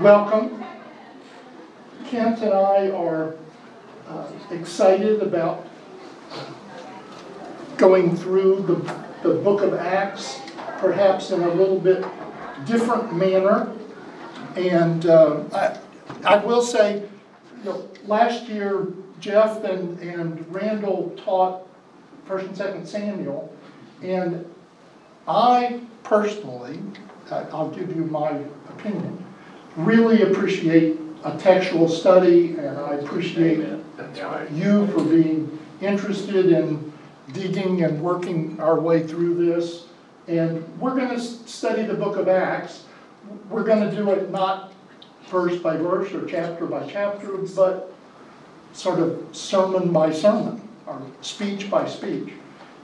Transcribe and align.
welcome. 0.00 0.64
Kent 2.06 2.40
and 2.40 2.52
I 2.52 2.90
are 2.90 3.36
uh, 4.08 4.26
excited 4.50 5.22
about 5.22 5.66
going 7.76 8.16
through 8.16 8.62
the, 8.62 9.28
the 9.28 9.34
book 9.36 9.62
of 9.62 9.74
Acts, 9.74 10.40
perhaps 10.78 11.30
in 11.30 11.42
a 11.42 11.54
little 11.54 11.78
bit 11.78 12.04
different 12.66 13.14
manner. 13.14 13.72
And 14.56 15.06
uh, 15.06 15.44
I, 15.52 15.78
I 16.24 16.36
will 16.44 16.62
say, 16.62 17.02
you 17.58 17.64
know, 17.64 17.88
last 18.04 18.48
year, 18.48 18.88
Jeff 19.20 19.64
and, 19.64 19.98
and 20.00 20.52
Randall 20.52 21.16
taught 21.16 21.66
First 22.26 22.46
and 22.46 22.56
Second 22.56 22.86
Samuel, 22.86 23.54
and 24.02 24.44
I 25.26 25.80
personally, 26.02 26.80
I'll 27.30 27.70
give 27.70 27.94
you 27.94 28.04
my 28.04 28.44
opinion, 28.68 29.23
really 29.76 30.22
appreciate 30.22 30.98
a 31.24 31.36
textual 31.38 31.88
study, 31.88 32.50
and 32.50 32.78
I 32.78 32.94
appreciate 32.94 33.66
you 34.52 34.86
for 34.88 35.04
being 35.04 35.58
interested 35.80 36.46
in 36.46 36.92
digging 37.32 37.82
and 37.82 38.00
working 38.02 38.60
our 38.60 38.78
way 38.78 39.06
through 39.06 39.46
this. 39.46 39.86
And 40.28 40.66
we're 40.78 40.94
going 40.94 41.10
to 41.10 41.20
study 41.20 41.82
the 41.82 41.94
book 41.94 42.16
of 42.16 42.28
Acts. 42.28 42.84
We're 43.48 43.64
going 43.64 43.88
to 43.88 43.94
do 43.94 44.10
it 44.10 44.30
not 44.30 44.72
verse 45.28 45.56
by 45.56 45.76
verse 45.76 46.12
or 46.12 46.26
chapter 46.26 46.66
by 46.66 46.86
chapter, 46.88 47.36
but 47.56 47.92
sort 48.72 49.00
of 49.00 49.26
sermon 49.32 49.92
by 49.92 50.12
sermon 50.12 50.60
or 50.86 51.00
speech 51.22 51.70
by 51.70 51.88
speech. 51.88 52.32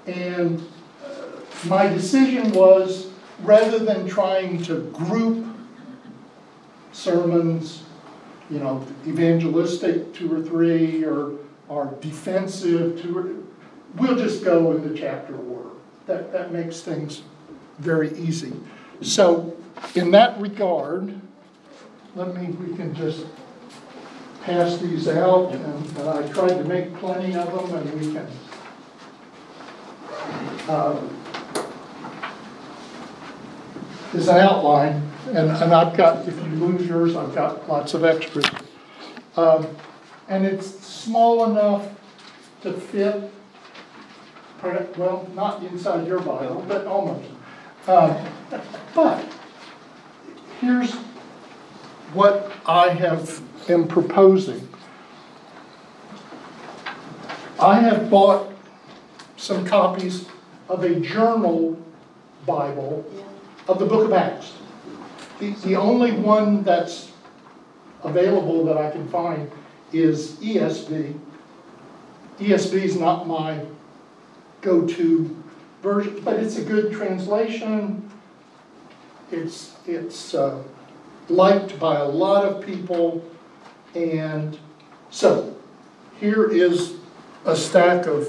And 0.06 0.66
uh, 1.04 1.66
my 1.66 1.86
decision 1.86 2.52
was 2.52 3.10
rather 3.42 3.78
than 3.78 4.08
trying 4.08 4.62
to 4.64 4.90
group 4.92 5.46
sermons, 6.92 7.84
you 8.50 8.58
know, 8.58 8.86
evangelistic 9.06 10.12
two 10.12 10.32
or 10.32 10.42
three 10.42 11.04
or, 11.04 11.38
or 11.68 11.96
defensive 12.00 13.00
two 13.00 13.18
or 13.18 13.40
we'll 13.96 14.16
just 14.16 14.44
go 14.44 14.72
in 14.72 14.88
the 14.88 14.96
chapter 14.96 15.36
order. 15.36 15.70
That, 16.06 16.32
that 16.32 16.52
makes 16.52 16.80
things 16.80 17.22
very 17.78 18.16
easy. 18.18 18.52
So, 19.00 19.56
in 19.94 20.10
that 20.10 20.38
regard, 20.40 21.18
let 22.14 22.34
me, 22.34 22.48
we 22.48 22.76
can 22.76 22.94
just 22.94 23.26
pass 24.42 24.78
these 24.78 25.08
out, 25.08 25.52
and, 25.52 25.98
and 25.98 26.08
I 26.08 26.26
tried 26.28 26.58
to 26.58 26.64
make 26.64 26.94
plenty 26.96 27.34
of 27.36 27.70
them, 27.70 27.76
and 27.76 28.00
we 28.00 28.12
can. 28.12 28.26
Uh, 30.68 31.00
is 34.12 34.28
an 34.28 34.38
outline, 34.38 35.09
and, 35.28 35.50
and 35.50 35.74
I've 35.74 35.96
got, 35.96 36.26
if 36.26 36.36
you 36.36 36.42
lose 36.42 36.86
yours, 36.86 37.16
I've 37.16 37.34
got 37.34 37.68
lots 37.68 37.94
of 37.94 38.04
extras. 38.04 38.46
Um, 39.36 39.66
and 40.28 40.44
it's 40.46 40.66
small 40.66 41.50
enough 41.50 41.88
to 42.62 42.72
fit 42.72 43.30
well, 44.62 45.28
not 45.34 45.62
inside 45.62 46.06
your 46.06 46.20
Bible, 46.20 46.64
but 46.68 46.86
almost. 46.86 47.30
Uh, 47.86 48.28
but 48.94 49.24
here's 50.60 50.92
what 52.12 52.52
I 52.66 52.90
have 52.90 53.42
am 53.68 53.88
proposing. 53.88 54.68
I 57.58 57.80
have 57.80 58.10
bought 58.10 58.52
some 59.36 59.64
copies 59.64 60.26
of 60.68 60.82
a 60.84 61.00
journal 61.00 61.78
Bible 62.46 63.04
of 63.68 63.78
the 63.78 63.86
book 63.86 64.06
of 64.06 64.12
Acts. 64.12 64.52
The, 65.40 65.52
the 65.64 65.76
only 65.76 66.12
one 66.12 66.62
that's 66.62 67.10
available 68.04 68.64
that 68.66 68.76
I 68.76 68.90
can 68.90 69.08
find 69.08 69.50
is 69.90 70.32
ESV. 70.34 71.18
ESV 72.38 72.74
is 72.74 72.96
not 72.98 73.26
my 73.26 73.64
go-to 74.60 75.42
version, 75.82 76.20
but 76.22 76.34
it's 76.34 76.58
a 76.58 76.64
good 76.64 76.92
translation. 76.92 78.10
It's, 79.32 79.74
it's 79.86 80.34
uh, 80.34 80.62
liked 81.30 81.80
by 81.80 81.96
a 81.96 82.08
lot 82.08 82.44
of 82.44 82.64
people. 82.64 83.24
And 83.94 84.58
so 85.08 85.56
here 86.18 86.50
is 86.50 86.96
a 87.46 87.56
stack 87.56 88.04
of 88.06 88.28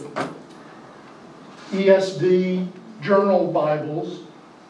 ESV 1.71 2.69
journal 3.01 3.51
Bibles, 3.51 4.21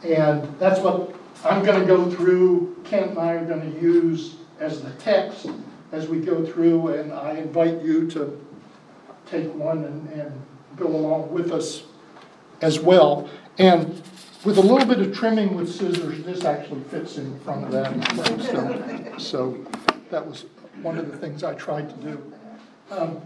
and 0.04 0.44
that's 0.58 0.80
what 0.80 1.21
I'm 1.44 1.64
going 1.64 1.80
to 1.80 1.86
go 1.86 2.10
through. 2.10 2.78
Kent 2.84 3.12
and 3.12 3.20
I 3.20 3.34
are 3.34 3.46
going 3.46 3.74
to 3.74 3.82
use 3.82 4.36
as 4.60 4.82
the 4.82 4.92
text 4.92 5.48
as 5.92 6.08
we 6.08 6.20
go 6.20 6.46
through, 6.46 6.90
and 6.90 7.12
I 7.12 7.32
invite 7.34 7.82
you 7.82 8.10
to 8.12 8.40
take 9.26 9.54
one 9.54 9.84
and, 9.86 10.10
and 10.10 10.42
go 10.76 10.88
along 10.88 11.32
with 11.32 11.52
us 11.52 11.84
as 12.62 12.80
well. 12.80 13.30
And 13.58 14.02
with 14.46 14.58
a 14.58 14.62
little 14.62 14.88
bit 14.88 15.00
of 15.00 15.16
trimming 15.16 15.56
with 15.56 15.72
scissors, 15.72 16.24
this 16.24 16.46
actually 16.46 16.82
fits 16.86 17.18
in 17.18 17.40
front 17.42 17.66
of 17.66 17.72
that. 17.72 18.42
So, 18.42 19.18
so 19.18 19.66
that 20.10 20.26
was 20.26 20.46
one 20.82 20.98
of 20.98 21.12
the 21.12 21.18
things 21.18 21.44
I 21.44 21.54
tried 21.54 21.90
to 21.90 21.96
do. 21.96 22.34
Um, 22.90 23.22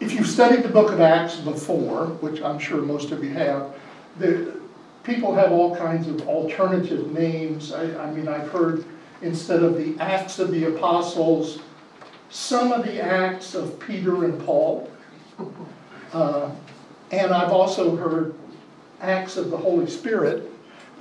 if 0.00 0.12
you've 0.12 0.26
studied 0.26 0.64
the 0.64 0.68
book 0.68 0.92
of 0.92 1.00
Acts 1.00 1.36
before, 1.36 2.06
which 2.06 2.42
I'm 2.42 2.58
sure 2.58 2.82
most 2.82 3.12
of 3.12 3.22
you 3.22 3.30
have, 3.30 3.74
the, 4.18 4.60
people 5.02 5.34
have 5.34 5.52
all 5.52 5.74
kinds 5.74 6.08
of 6.08 6.28
alternative 6.28 7.12
names. 7.12 7.72
I, 7.72 8.04
I 8.04 8.10
mean, 8.10 8.28
I've 8.28 8.48
heard 8.50 8.84
instead 9.20 9.62
of 9.62 9.76
the 9.76 9.98
Acts 10.02 10.38
of 10.38 10.50
the 10.50 10.64
Apostles, 10.64 11.60
some 12.30 12.72
of 12.72 12.84
the 12.84 13.00
Acts 13.00 13.54
of 13.54 13.78
Peter 13.80 14.24
and 14.24 14.44
Paul. 14.44 14.90
Uh, 16.12 16.50
and 17.10 17.32
I've 17.32 17.52
also 17.52 17.96
heard 17.96 18.34
acts 19.00 19.38
of 19.38 19.50
the 19.50 19.56
Holy 19.56 19.88
Spirit 19.88 20.50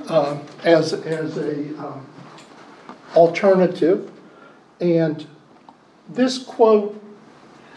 uh, 0.07 0.37
as, 0.63 0.93
as 0.93 1.37
a 1.37 1.77
um, 1.77 2.07
alternative. 3.13 4.09
And 4.79 5.25
this 6.07 6.37
quote 6.37 7.01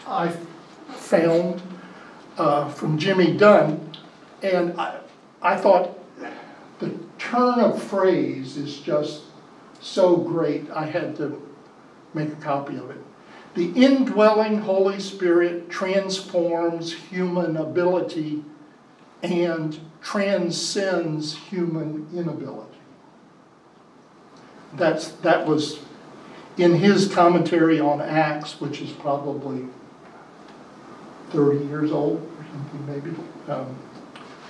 I 0.07 0.29
found 0.89 1.61
uh, 2.37 2.69
from 2.69 2.97
Jimmy 2.97 3.35
Dunn, 3.35 3.97
and 4.41 4.79
I, 4.79 4.99
I 5.41 5.57
thought 5.57 5.97
turn 7.25 7.59
of 7.59 7.81
phrase 7.81 8.57
is 8.57 8.79
just 8.79 9.23
so 9.81 10.17
great, 10.17 10.69
I 10.71 10.85
had 10.85 11.15
to 11.17 11.41
make 12.13 12.29
a 12.29 12.35
copy 12.35 12.77
of 12.77 12.89
it. 12.91 13.01
The 13.55 13.71
indwelling 13.71 14.59
Holy 14.59 14.99
Spirit 14.99 15.69
transforms 15.69 16.93
human 16.93 17.57
ability 17.57 18.43
and 19.23 19.79
transcends 20.01 21.35
human 21.35 22.07
inability. 22.13 22.77
That's, 24.73 25.09
that 25.23 25.47
was 25.47 25.79
in 26.57 26.75
his 26.75 27.07
commentary 27.07 27.79
on 27.79 28.01
Acts, 28.01 28.59
which 28.59 28.81
is 28.81 28.91
probably 28.91 29.65
30 31.29 31.65
years 31.65 31.91
old 31.91 32.17
or 32.37 32.45
something, 32.51 32.85
maybe. 32.87 33.15
Um, 33.51 33.77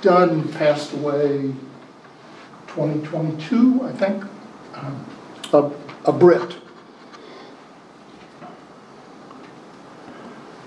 Dunn 0.01 0.51
passed 0.53 0.93
away 0.93 1.53
2022, 2.75 3.83
I 3.83 3.91
think. 3.93 4.25
Um, 4.73 5.05
a, 5.53 5.71
a 6.09 6.11
Brit. 6.11 6.57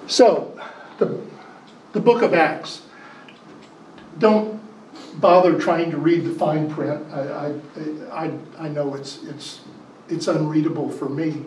So, 0.06 0.58
the, 0.96 1.20
the 1.92 2.00
book 2.00 2.22
of 2.22 2.32
Acts. 2.32 2.80
Don't 4.18 4.58
bother 5.20 5.60
trying 5.60 5.90
to 5.90 5.98
read 5.98 6.24
the 6.24 6.32
fine 6.32 6.70
print. 6.70 7.06
I, 7.12 7.20
I, 7.20 7.54
I, 8.10 8.38
I 8.58 8.68
know 8.68 8.94
it's, 8.94 9.22
it's, 9.24 9.60
it's 10.08 10.28
unreadable 10.28 10.90
for 10.90 11.10
me. 11.10 11.44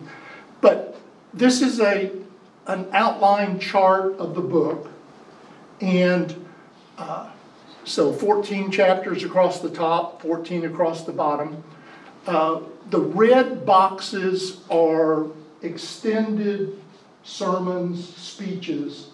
But 0.60 0.96
this 1.34 1.60
is 1.60 1.80
a, 1.80 2.12
an 2.68 2.86
outline 2.92 3.58
chart 3.58 4.16
of 4.18 4.36
the 4.36 4.40
book. 4.40 4.88
And 5.80 6.46
uh, 6.98 7.31
so 7.84 8.12
14 8.12 8.70
chapters 8.70 9.24
across 9.24 9.60
the 9.60 9.70
top, 9.70 10.22
14 10.22 10.64
across 10.64 11.04
the 11.04 11.12
bottom. 11.12 11.64
Uh, 12.26 12.60
the 12.90 13.00
red 13.00 13.66
boxes 13.66 14.60
are 14.70 15.26
extended 15.62 16.80
sermons, 17.24 18.14
speeches. 18.16 19.08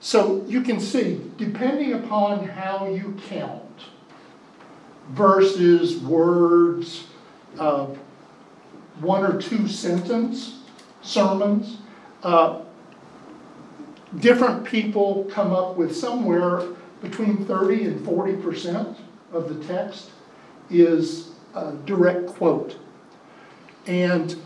So 0.00 0.44
you 0.46 0.62
can 0.62 0.80
see, 0.80 1.30
depending 1.36 1.92
upon 1.94 2.46
how 2.48 2.86
you 2.86 3.16
count, 3.28 3.62
verses, 5.10 5.98
words, 5.98 7.04
uh, 7.58 7.86
one 9.00 9.24
or 9.24 9.40
two 9.40 9.68
sentence 9.68 10.60
sermons, 11.02 11.78
uh, 12.22 12.60
different 14.18 14.64
people 14.64 15.28
come 15.30 15.52
up 15.52 15.76
with 15.76 15.96
somewhere 15.96 16.62
between 17.02 17.44
30 17.44 17.84
and 17.84 18.04
40 18.04 18.36
percent 18.36 18.98
of 19.32 19.48
the 19.48 19.64
text 19.66 20.10
is 20.70 21.30
a 21.54 21.72
direct 21.84 22.28
quote. 22.28 22.78
And 23.86 24.36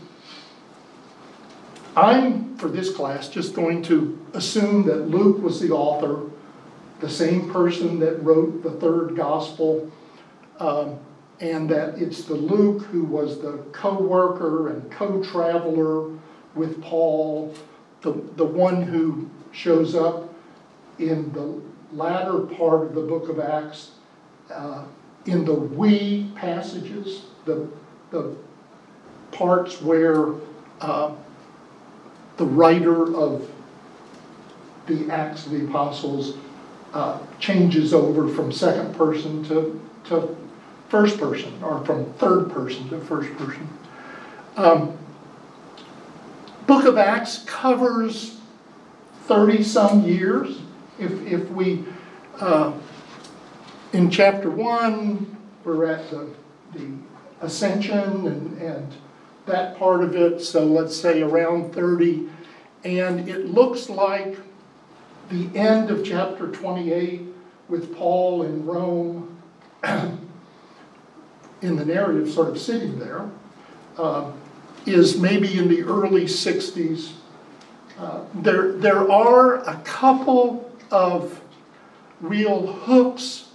I'm, 1.95 2.57
for 2.57 2.67
this 2.67 2.93
class, 2.93 3.29
just 3.29 3.53
going 3.53 3.83
to 3.83 4.19
assume 4.33 4.85
that 4.87 5.09
Luke 5.09 5.41
was 5.41 5.59
the 5.59 5.71
author, 5.71 6.29
the 6.99 7.09
same 7.09 7.51
person 7.51 7.99
that 7.99 8.21
wrote 8.23 8.63
the 8.63 8.71
third 8.71 9.15
gospel, 9.15 9.91
um, 10.59 10.99
and 11.39 11.69
that 11.69 11.99
it's 12.01 12.25
the 12.25 12.33
Luke 12.33 12.83
who 12.85 13.03
was 13.03 13.39
the 13.41 13.57
co-worker 13.71 14.69
and 14.69 14.91
co-traveler 14.91 16.09
with 16.55 16.81
Paul, 16.81 17.53
the, 18.01 18.11
the 18.35 18.45
one 18.45 18.81
who 18.81 19.29
shows 19.51 19.93
up 19.93 20.33
in 20.97 21.31
the 21.33 21.61
latter 21.93 22.39
part 22.39 22.83
of 22.83 22.95
the 22.95 23.01
book 23.01 23.29
of 23.29 23.39
Acts, 23.39 23.91
uh, 24.53 24.83
in 25.25 25.45
the 25.45 25.53
we 25.53 26.31
passages, 26.35 27.23
the, 27.45 27.67
the 28.11 28.35
parts 29.31 29.81
where 29.81 30.33
uh, 30.81 31.11
the 32.37 32.45
writer 32.45 33.15
of 33.15 33.49
the 34.87 35.09
Acts 35.11 35.45
of 35.45 35.51
the 35.51 35.65
Apostles 35.65 36.37
uh, 36.93 37.19
changes 37.39 37.93
over 37.93 38.27
from 38.29 38.51
second 38.51 38.95
person 38.95 39.43
to, 39.45 39.79
to 40.05 40.35
first 40.89 41.17
person, 41.17 41.51
or 41.61 41.83
from 41.85 42.05
third 42.13 42.49
person 42.51 42.87
to 42.89 42.99
first 43.01 43.33
person. 43.37 43.67
Um, 44.55 44.97
Book 46.65 46.85
of 46.85 46.97
Acts 46.97 47.43
covers 47.45 48.39
30 49.25 49.63
some 49.63 50.03
years. 50.05 50.59
If, 50.99 51.11
if 51.27 51.49
we, 51.51 51.85
uh, 52.39 52.73
in 53.93 54.09
chapter 54.09 54.49
1, 54.49 55.37
we're 55.63 55.85
at 55.85 56.09
the, 56.09 56.29
the 56.73 56.91
ascension 57.41 58.27
and, 58.27 58.57
and 58.61 58.93
that 59.45 59.77
part 59.77 60.03
of 60.03 60.15
it, 60.15 60.41
so 60.41 60.65
let's 60.65 60.95
say 60.95 61.21
around 61.21 61.73
30. 61.73 62.29
And 62.83 63.27
it 63.29 63.47
looks 63.47 63.89
like 63.89 64.37
the 65.29 65.49
end 65.57 65.91
of 65.91 66.05
chapter 66.05 66.51
28 66.51 67.21
with 67.69 67.95
Paul 67.95 68.43
in 68.43 68.65
Rome 68.65 69.37
in 69.83 71.75
the 71.75 71.85
narrative, 71.85 72.31
sort 72.31 72.49
of 72.49 72.59
sitting 72.59 72.97
there, 72.97 73.29
uh, 73.97 74.31
is 74.85 75.19
maybe 75.19 75.57
in 75.57 75.67
the 75.67 75.83
early 75.83 76.25
60s. 76.25 77.11
Uh, 77.99 78.21
there, 78.35 78.73
there 78.73 79.11
are 79.11 79.67
a 79.67 79.75
couple 79.83 80.66
of 80.91 81.41
real 82.21 82.67
hooks 82.67 83.49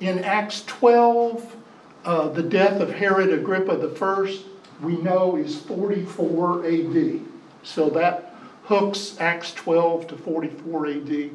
in 0.00 0.18
Acts 0.20 0.64
12. 0.66 1.56
Uh, 2.04 2.28
the 2.28 2.42
death 2.42 2.80
of 2.80 2.92
Herod 2.92 3.32
Agrippa 3.32 3.72
I, 3.72 4.38
we 4.82 4.96
know, 4.96 5.36
is 5.36 5.58
44 5.60 6.66
AD. 6.66 7.20
So 7.62 7.88
that 7.90 8.34
hooks 8.64 9.16
Acts 9.20 9.52
12 9.54 10.08
to 10.08 10.16
44 10.16 10.86
AD. 10.86 11.30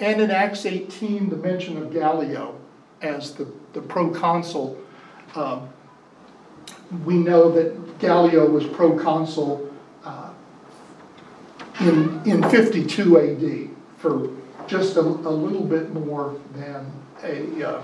And 0.00 0.20
in 0.20 0.30
Acts 0.30 0.66
18, 0.66 1.28
the 1.28 1.36
mention 1.36 1.76
of 1.76 1.92
Gallio 1.92 2.58
as 3.02 3.34
the, 3.34 3.46
the 3.72 3.80
proconsul. 3.80 4.78
Um, 5.34 5.68
we 7.04 7.14
know 7.14 7.50
that 7.52 7.98
Gallio 7.98 8.48
was 8.48 8.66
proconsul 8.66 9.70
uh, 10.04 10.30
in, 11.80 12.20
in 12.24 12.42
52 12.50 13.18
AD 13.18 13.70
for 13.98 14.30
just 14.70 14.96
a, 14.96 15.00
a 15.00 15.02
little 15.02 15.64
bit 15.64 15.92
more 15.92 16.38
than 16.54 16.90
a, 17.24 17.68
uh, 17.68 17.82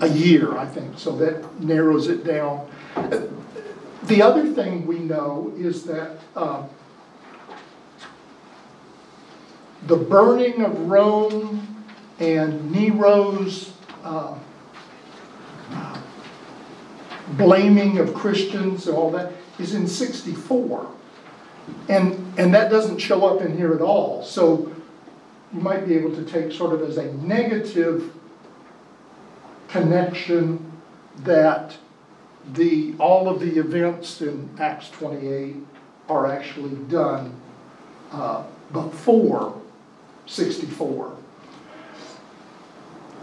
a 0.00 0.08
year, 0.08 0.56
I 0.56 0.64
think. 0.64 0.98
So 0.98 1.14
that 1.16 1.60
narrows 1.60 2.08
it 2.08 2.24
down. 2.24 2.68
The 4.04 4.22
other 4.22 4.50
thing 4.52 4.86
we 4.86 5.00
know 5.00 5.52
is 5.56 5.84
that 5.84 6.18
uh, 6.34 6.66
the 9.86 9.96
burning 9.96 10.62
of 10.62 10.88
Rome 10.88 11.84
and 12.18 12.72
Nero's 12.72 13.72
uh, 14.02 14.34
blaming 17.32 17.98
of 17.98 18.14
Christians 18.14 18.86
and 18.86 18.96
all 18.96 19.10
that 19.10 19.32
is 19.58 19.74
in 19.74 19.86
64. 19.86 20.90
And, 21.90 22.32
and 22.38 22.54
that 22.54 22.70
doesn't 22.70 22.98
show 22.98 23.26
up 23.26 23.42
in 23.42 23.56
here 23.56 23.74
at 23.74 23.82
all. 23.82 24.24
So 24.24 24.72
you 25.52 25.60
might 25.60 25.86
be 25.86 25.94
able 25.94 26.14
to 26.14 26.24
take 26.24 26.52
sort 26.52 26.74
of 26.74 26.82
as 26.82 26.98
a 26.98 27.12
negative 27.14 28.12
connection 29.68 30.72
that 31.18 31.76
the, 32.52 32.94
all 32.98 33.28
of 33.28 33.40
the 33.40 33.58
events 33.58 34.20
in 34.20 34.48
Acts 34.58 34.90
28 34.90 35.56
are 36.08 36.26
actually 36.26 36.74
done 36.86 37.34
uh, 38.12 38.44
before 38.72 39.60
64. 40.26 41.16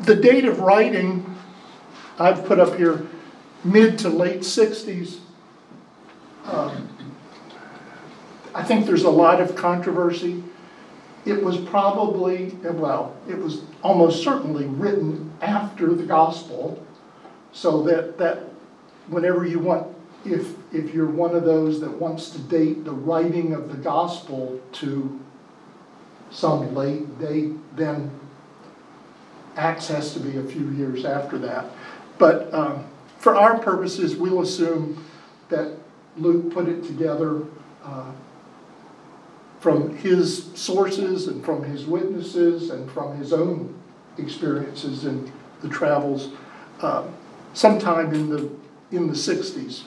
The 0.02 0.16
date 0.16 0.46
of 0.46 0.60
writing, 0.60 1.36
I've 2.20 2.46
put 2.46 2.60
up 2.60 2.76
here 2.76 3.08
mid 3.64 3.98
to 4.00 4.10
late 4.10 4.42
60s. 4.42 5.20
Um, 6.46 6.90
I 8.54 8.64
think 8.64 8.86
there's 8.86 9.04
a 9.04 9.10
lot 9.10 9.42
of 9.42 9.56
controversy. 9.56 10.44
It 11.26 11.44
was 11.44 11.58
probably, 11.58 12.50
well, 12.64 13.16
it 13.28 13.38
was 13.38 13.64
almost 13.82 14.24
certainly 14.24 14.66
written 14.66 15.34
after 15.42 15.94
the 15.94 16.06
gospel, 16.06 16.84
so 17.52 17.82
that, 17.84 18.18
that 18.20 18.44
whenever 19.08 19.46
you 19.46 19.60
want, 19.60 19.88
if, 20.24 20.54
if 20.72 20.94
you're 20.94 21.10
one 21.10 21.36
of 21.36 21.44
those 21.44 21.80
that 21.82 21.90
wants 21.90 22.30
to 22.32 22.40
date 22.40 22.86
the 22.86 22.92
writing 22.92 23.54
of 23.54 23.70
the 23.70 23.78
gospel 23.78 24.62
to 24.74 25.20
some 26.30 26.76
late 26.76 27.20
date, 27.20 27.54
then 27.76 28.12
Acts 29.56 29.88
has 29.88 30.14
to 30.14 30.20
be 30.20 30.38
a 30.38 30.44
few 30.44 30.70
years 30.72 31.06
after 31.06 31.38
that. 31.40 31.66
But 32.18 32.54
um, 32.54 32.86
for 33.20 33.36
our 33.36 33.58
purposes, 33.58 34.16
we'll 34.16 34.42
assume 34.42 35.04
that 35.50 35.78
Luke 36.18 36.54
put 36.54 36.68
it 36.68 36.84
together 36.84 37.42
uh, 37.84 38.12
from 39.60 39.96
his 39.98 40.46
sources 40.54 41.28
and 41.28 41.44
from 41.44 41.64
his 41.64 41.86
witnesses 41.86 42.70
and 42.70 42.90
from 42.92 43.18
his 43.18 43.34
own 43.34 43.74
experiences 44.18 45.06
in 45.06 45.32
the 45.62 45.70
travels 45.70 46.30
uh, 46.82 47.04
sometime 47.54 48.14
in 48.14 48.30
the 48.30 48.50
in 48.92 49.08
the 49.08 49.14
60s. 49.14 49.84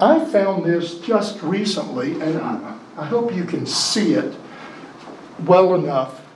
I 0.00 0.24
found 0.24 0.64
this 0.64 0.98
just 0.98 1.40
recently, 1.42 2.20
and 2.20 2.38
I 2.38 3.06
hope 3.06 3.32
you 3.32 3.44
can 3.44 3.64
see 3.64 4.14
it 4.14 4.34
well 5.46 5.74
enough. 5.76 6.26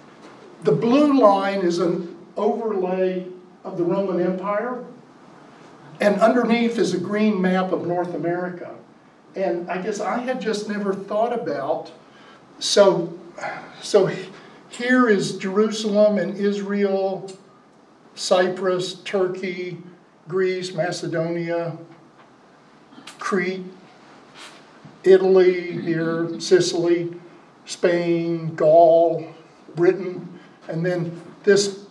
The 0.62 0.72
blue 0.72 1.20
line 1.20 1.60
is 1.60 1.78
an 1.78 2.16
overlay 2.36 3.26
of 3.64 3.76
the 3.76 3.84
Roman 3.84 4.24
Empire, 4.24 4.84
and 6.00 6.20
underneath 6.20 6.78
is 6.78 6.94
a 6.94 6.98
green 6.98 7.40
map 7.40 7.72
of 7.72 7.86
North 7.86 8.14
America. 8.14 8.74
And 9.34 9.70
I 9.70 9.82
guess 9.82 10.00
I 10.00 10.18
had 10.18 10.40
just 10.40 10.68
never 10.68 10.94
thought 10.94 11.32
about. 11.32 11.92
So, 12.58 13.18
so 13.82 14.10
here 14.68 15.08
is 15.08 15.36
Jerusalem 15.38 16.18
and 16.18 16.36
Israel, 16.36 17.30
Cyprus, 18.14 18.94
Turkey, 18.94 19.78
Greece, 20.28 20.74
Macedonia, 20.74 21.76
Crete, 23.18 23.64
Italy 25.04 25.80
here, 25.80 26.40
Sicily, 26.40 27.14
Spain, 27.64 28.54
Gaul, 28.54 29.26
Britain, 29.74 30.38
and 30.68 30.84
then 30.84 31.20
this, 31.44 31.86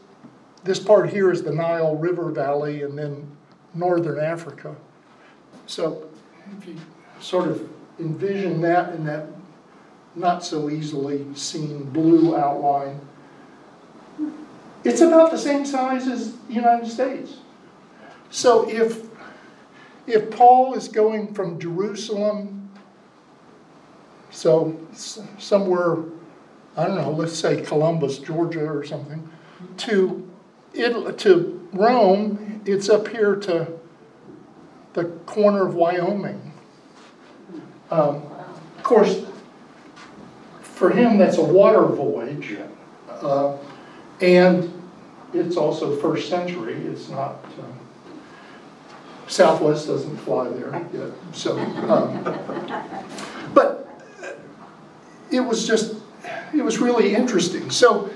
this 0.63 0.79
part 0.79 1.09
here 1.09 1.31
is 1.31 1.43
the 1.43 1.53
Nile 1.53 1.95
River 1.95 2.31
Valley 2.31 2.83
and 2.83 2.97
then 2.97 3.36
northern 3.77 4.19
Africa. 4.19 4.75
So 5.65 6.09
if 6.57 6.67
you 6.67 6.75
sort 7.19 7.47
of 7.47 7.67
envision 7.99 8.61
that 8.61 8.93
in 8.93 9.05
that 9.05 9.27
not 10.15 10.43
so 10.43 10.69
easily 10.69 11.25
seen 11.35 11.83
blue 11.83 12.35
outline, 12.35 12.99
it's 14.83 15.01
about 15.01 15.31
the 15.31 15.37
same 15.37 15.65
size 15.65 16.07
as 16.07 16.35
the 16.37 16.53
United 16.53 16.89
States. 16.89 17.37
So 18.29 18.69
if 18.69 19.05
if 20.05 20.31
Paul 20.31 20.73
is 20.75 20.87
going 20.87 21.33
from 21.33 21.59
Jerusalem, 21.59 22.69
so 24.31 24.79
somewhere 25.37 25.97
I 26.77 26.85
don't 26.85 26.95
know, 26.95 27.09
let's 27.09 27.37
say 27.37 27.61
Columbus, 27.61 28.19
Georgia 28.19 28.63
or 28.63 28.85
something, 28.85 29.27
to 29.77 30.29
Italy, 30.73 31.13
to 31.13 31.56
Rome, 31.73 32.61
it's 32.65 32.89
up 32.89 33.07
here 33.07 33.35
to 33.35 33.67
the 34.93 35.05
corner 35.25 35.67
of 35.67 35.75
Wyoming. 35.75 36.53
Um, 37.91 38.23
of 38.77 38.83
course, 38.83 39.25
for 40.61 40.89
him, 40.89 41.17
that's 41.17 41.37
a 41.37 41.43
water 41.43 41.85
voyage. 41.85 42.57
Uh, 43.09 43.57
and 44.21 44.71
it's 45.33 45.57
also 45.57 45.95
first 45.97 46.29
century, 46.29 46.75
it's 46.87 47.09
not, 47.09 47.43
um, 47.59 47.79
Southwest 49.27 49.87
doesn't 49.87 50.17
fly 50.17 50.47
there 50.49 50.85
yet, 50.93 51.11
so. 51.33 51.57
um, 51.89 52.23
But 53.53 53.87
it 55.31 55.41
was 55.41 55.67
just, 55.67 55.95
it 56.55 56.61
was 56.63 56.79
really 56.79 57.13
interesting. 57.13 57.69
So, 57.69 58.09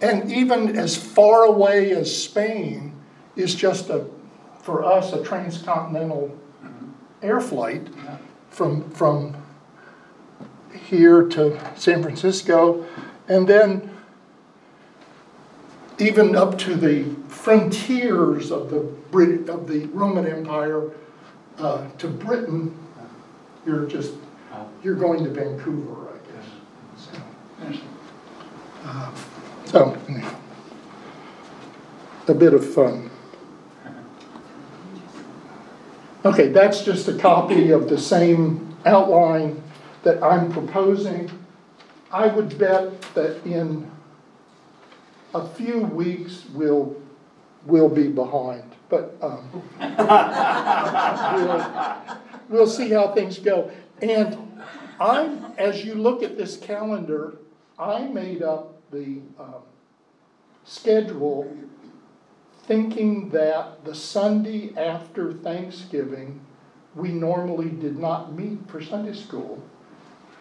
and 0.00 0.30
even 0.32 0.76
as 0.76 0.96
far 0.96 1.44
away 1.44 1.92
as 1.92 2.24
Spain 2.24 2.92
is 3.36 3.54
just 3.54 3.90
a, 3.90 4.06
for 4.60 4.84
us, 4.84 5.12
a 5.12 5.22
transcontinental 5.22 6.36
air 7.22 7.40
flight 7.40 7.88
from, 8.50 8.90
from 8.90 9.36
here 10.86 11.22
to 11.28 11.58
San 11.76 12.02
Francisco. 12.02 12.86
And 13.28 13.48
then 13.48 13.90
even 15.98 16.36
up 16.36 16.58
to 16.58 16.74
the 16.74 17.04
frontiers 17.28 18.50
of 18.50 18.70
the 18.70 18.80
Brit, 19.10 19.48
of 19.48 19.68
the 19.68 19.86
Roman 19.86 20.26
Empire 20.26 20.90
uh, 21.58 21.88
to 21.98 22.08
Britain, 22.08 22.76
you're 23.64 23.86
just, 23.86 24.12
you're 24.82 24.96
going 24.96 25.24
to 25.24 25.30
Vancouver, 25.30 26.08
I 26.10 26.18
guess. 26.32 26.46
So, 26.98 27.78
uh, 28.84 29.12
so 29.74 29.98
a 32.28 32.34
bit 32.34 32.54
of 32.54 32.64
fun. 32.64 33.10
Okay, 36.24 36.46
that's 36.50 36.82
just 36.82 37.08
a 37.08 37.18
copy 37.18 37.72
of 37.72 37.88
the 37.88 37.98
same 37.98 38.76
outline 38.86 39.60
that 40.04 40.22
I'm 40.22 40.52
proposing. 40.52 41.28
I 42.12 42.28
would 42.28 42.56
bet 42.56 43.02
that 43.14 43.44
in 43.44 43.90
a 45.34 45.44
few 45.44 45.80
weeks 45.80 46.44
we'll, 46.54 46.94
we'll 47.66 47.88
be 47.88 48.06
behind, 48.06 48.76
but 48.88 49.16
um, 49.20 49.60
we'll, 51.36 51.96
we'll 52.48 52.68
see 52.68 52.90
how 52.90 53.08
things 53.08 53.40
go. 53.40 53.72
And 54.00 54.38
I'm, 55.00 55.46
as 55.58 55.84
you 55.84 55.96
look 55.96 56.22
at 56.22 56.38
this 56.38 56.58
calendar, 56.58 57.38
I 57.76 58.04
made 58.04 58.40
up 58.40 58.73
the 58.94 59.20
um, 59.42 59.62
schedule 60.64 61.52
thinking 62.62 63.28
that 63.30 63.84
the 63.84 63.94
Sunday 63.94 64.72
after 64.76 65.32
Thanksgiving, 65.32 66.40
we 66.94 67.08
normally 67.10 67.68
did 67.70 67.98
not 67.98 68.32
meet 68.32 68.58
for 68.68 68.80
Sunday 68.80 69.12
school. 69.12 69.62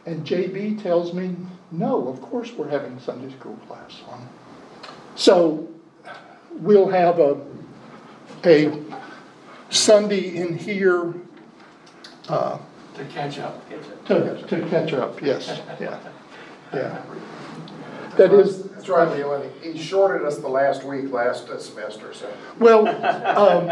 And 0.06 0.26
JB 0.26 0.82
tells 0.82 1.14
me, 1.14 1.36
no, 1.72 2.08
of 2.08 2.22
course 2.22 2.52
we're 2.54 2.70
having 2.70 3.00
Sunday 3.00 3.34
school 3.36 3.58
class 3.68 4.02
on. 4.08 4.30
So 5.16 5.68
we'll 6.52 6.90
have 6.90 7.20
a, 7.20 7.42
a 8.46 8.72
Sunday 9.70 10.38
in 10.38 10.58
here 10.58 11.14
uh, 12.30 12.60
To 12.96 13.06
catch 13.06 13.40
up. 13.40 13.68
to, 14.06 14.44
to 14.44 14.70
catch 14.70 14.94
up, 14.94 15.22
yes, 15.22 15.60
yeah, 15.80 16.00
yeah. 16.74 17.02
That 18.18 18.34
is, 18.34 18.64
That's 18.70 18.90
right, 18.90 19.18
Leo, 19.18 19.50
he 19.62 19.78
shorted 19.78 20.26
us 20.28 20.38
the 20.38 20.48
last 20.48 20.84
week 20.84 21.12
last 21.12 21.48
semester, 21.62 22.14
so. 22.14 22.32
well, 22.60 22.88
um, 22.88 23.68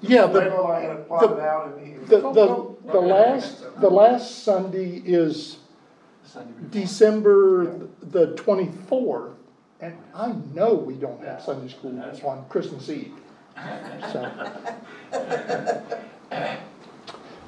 yeah, 0.00 0.26
the, 0.26 0.40
Randall 0.40 0.66
and 0.66 0.72
I 0.72 0.80
had 0.80 0.90
it 0.92 1.08
plotted 1.08 1.40
out 1.40 1.74
and 1.76 1.86
he. 1.86 1.92
The, 2.06 2.20
the, 2.20 2.76
the 2.92 3.00
last, 3.00 3.64
the 3.80 3.90
last 3.90 4.42
Sunday 4.42 5.02
is 5.04 5.58
December 6.70 7.88
the 8.00 8.34
twenty-fourth, 8.36 9.32
and 9.80 9.96
I 10.14 10.34
know 10.54 10.74
we 10.74 10.94
don't 10.94 11.22
have 11.24 11.42
Sunday 11.42 11.68
school 11.68 12.02
on 12.24 12.44
Christmas 12.48 12.88
Eve, 12.88 13.12
so. 14.12 14.30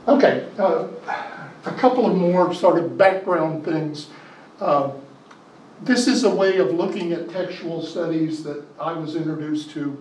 Okay, 0.09 0.47
uh, 0.59 0.89
a 1.67 1.73
couple 1.73 2.07
of 2.07 2.17
more 2.17 2.53
sort 2.55 2.83
of 2.83 2.97
background 2.97 3.65
things. 3.65 4.09
Uh, 4.61 4.91
This 5.83 6.07
is 6.07 6.25
a 6.25 6.35
way 6.35 6.59
of 6.59 6.75
looking 6.75 7.13
at 7.13 7.31
textual 7.31 7.83
studies 7.83 8.45
that 8.45 8.63
I 8.79 8.93
was 8.93 9.17
introduced 9.17 9.71
to 9.71 9.97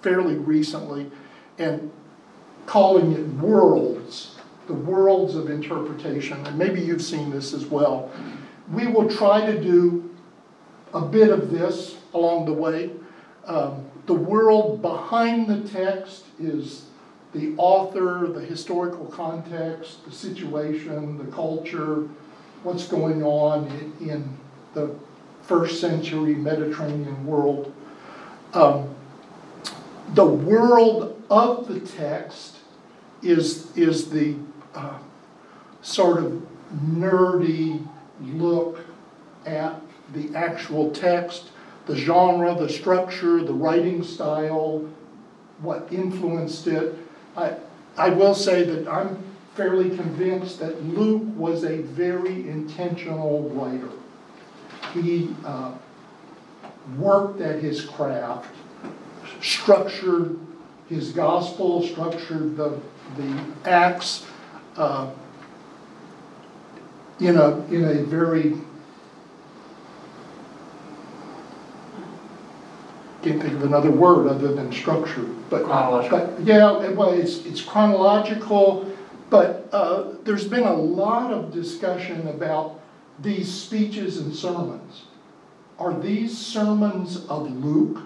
fairly 0.00 0.36
recently, 0.36 1.10
and 1.58 1.90
calling 2.66 3.12
it 3.12 3.26
worlds, 3.42 4.36
the 4.68 4.74
worlds 4.74 5.34
of 5.34 5.50
interpretation, 5.50 6.46
and 6.46 6.56
maybe 6.56 6.80
you've 6.80 7.02
seen 7.02 7.30
this 7.30 7.52
as 7.52 7.66
well. 7.66 8.08
We 8.70 8.86
will 8.86 9.08
try 9.08 9.44
to 9.44 9.60
do 9.60 10.14
a 10.94 11.00
bit 11.00 11.30
of 11.30 11.50
this 11.50 11.96
along 12.14 12.46
the 12.46 12.52
way. 12.52 12.92
Um, 13.46 13.84
the 14.06 14.14
world 14.14 14.80
behind 14.80 15.48
the 15.48 15.68
text 15.68 16.26
is 16.38 16.86
the 17.32 17.52
author, 17.56 18.28
the 18.28 18.40
historical 18.40 19.06
context, 19.06 20.04
the 20.04 20.12
situation, 20.12 21.18
the 21.18 21.32
culture, 21.32 22.08
what's 22.62 22.86
going 22.86 23.24
on 23.24 23.66
in, 24.00 24.10
in 24.10 24.36
the 24.74 24.94
first 25.46 25.80
century 25.80 26.34
Mediterranean 26.34 27.26
world. 27.26 27.72
Um, 28.52 28.94
the 30.14 30.24
world 30.24 31.22
of 31.30 31.68
the 31.68 31.80
text 31.80 32.56
is, 33.22 33.76
is 33.76 34.10
the 34.10 34.36
uh, 34.74 34.98
sort 35.82 36.18
of 36.18 36.46
nerdy 36.74 37.86
look 38.20 38.80
at 39.44 39.80
the 40.14 40.34
actual 40.34 40.90
text, 40.90 41.50
the 41.86 41.96
genre, 41.96 42.54
the 42.54 42.68
structure, 42.68 43.42
the 43.42 43.52
writing 43.52 44.02
style, 44.02 44.88
what 45.60 45.88
influenced 45.90 46.66
it. 46.66 46.94
I, 47.36 47.54
I 47.96 48.10
will 48.10 48.34
say 48.34 48.64
that 48.64 48.88
I'm 48.88 49.22
fairly 49.54 49.96
convinced 49.96 50.60
that 50.60 50.84
Luke 50.84 51.22
was 51.34 51.64
a 51.64 51.78
very 51.78 52.48
intentional 52.48 53.48
writer. 53.50 53.90
He 55.02 55.34
uh, 55.44 55.72
worked 56.96 57.40
at 57.40 57.62
his 57.62 57.84
craft 57.84 58.54
structured 59.40 60.38
his 60.88 61.12
gospel, 61.12 61.82
structured 61.82 62.56
the, 62.56 62.80
the 63.16 63.44
acts 63.64 64.26
uh, 64.76 65.10
in 67.18 67.36
a, 67.36 67.58
in 67.66 67.84
a 67.84 68.04
very, 68.04 68.50
can't 73.22 73.42
think 73.42 73.54
of 73.54 73.64
another 73.64 73.90
word 73.90 74.28
other 74.28 74.54
than 74.54 74.70
structured, 74.70 75.28
but. 75.50 75.64
But, 76.10 76.40
yeah, 76.42 76.88
well, 76.90 77.10
it's, 77.10 77.44
it's 77.46 77.62
chronological, 77.62 78.92
but 79.28 79.68
uh, 79.72 80.12
there's 80.22 80.46
been 80.46 80.62
a 80.62 80.74
lot 80.74 81.32
of 81.32 81.52
discussion 81.52 82.28
about 82.28 82.75
these 83.20 83.52
speeches 83.52 84.18
and 84.18 84.34
sermons. 84.34 85.04
Are 85.78 85.98
these 85.98 86.36
sermons 86.36 87.26
of 87.26 87.50
Luke? 87.64 88.02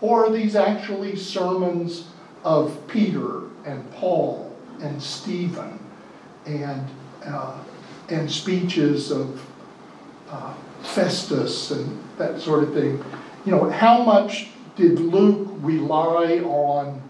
Or 0.00 0.26
are 0.26 0.30
these 0.30 0.56
actually 0.56 1.16
sermons 1.16 2.06
of 2.44 2.78
Peter 2.86 3.42
and 3.64 3.90
Paul 3.92 4.54
and 4.80 5.02
Stephen 5.02 5.78
and, 6.44 6.86
uh, 7.24 7.58
and 8.08 8.30
speeches 8.30 9.10
of 9.10 9.44
uh, 10.30 10.54
Festus 10.82 11.70
and 11.70 11.98
that 12.18 12.40
sort 12.40 12.62
of 12.62 12.74
thing? 12.74 13.02
You 13.44 13.52
know, 13.52 13.70
how 13.70 14.02
much 14.02 14.48
did 14.76 14.98
Luke 14.98 15.48
rely 15.60 16.40
on 16.40 17.02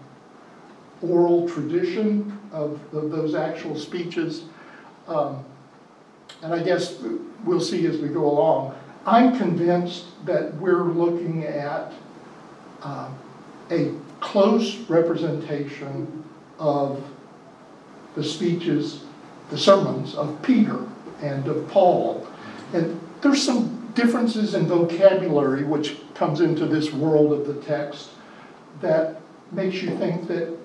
oral 1.01 1.47
tradition 1.47 2.39
of, 2.51 2.79
of 2.93 3.11
those 3.11 3.35
actual 3.35 3.77
speeches? 3.77 4.45
Um, 5.07 5.43
and 6.41 6.53
I 6.53 6.61
guess 6.61 6.97
we'll 7.43 7.61
see 7.61 7.85
as 7.85 7.97
we 7.97 8.09
go 8.09 8.25
along. 8.29 8.75
I'm 9.05 9.37
convinced 9.37 10.05
that 10.25 10.53
we're 10.55 10.83
looking 10.83 11.45
at 11.45 11.93
uh, 12.81 13.09
a 13.71 13.93
close 14.19 14.77
representation 14.89 16.23
of 16.59 17.03
the 18.15 18.23
speeches, 18.23 19.03
the 19.49 19.57
sermons 19.57 20.15
of 20.15 20.41
Peter 20.41 20.79
and 21.21 21.47
of 21.47 21.67
Paul. 21.69 22.27
And 22.73 22.99
there's 23.21 23.41
some 23.41 23.91
differences 23.95 24.53
in 24.53 24.67
vocabulary 24.67 25.63
which 25.63 25.97
comes 26.13 26.41
into 26.41 26.65
this 26.65 26.91
world 26.91 27.31
of 27.33 27.47
the 27.47 27.61
text 27.63 28.09
that 28.81 29.21
makes 29.51 29.81
you 29.81 29.97
think 29.97 30.27
that 30.27 30.55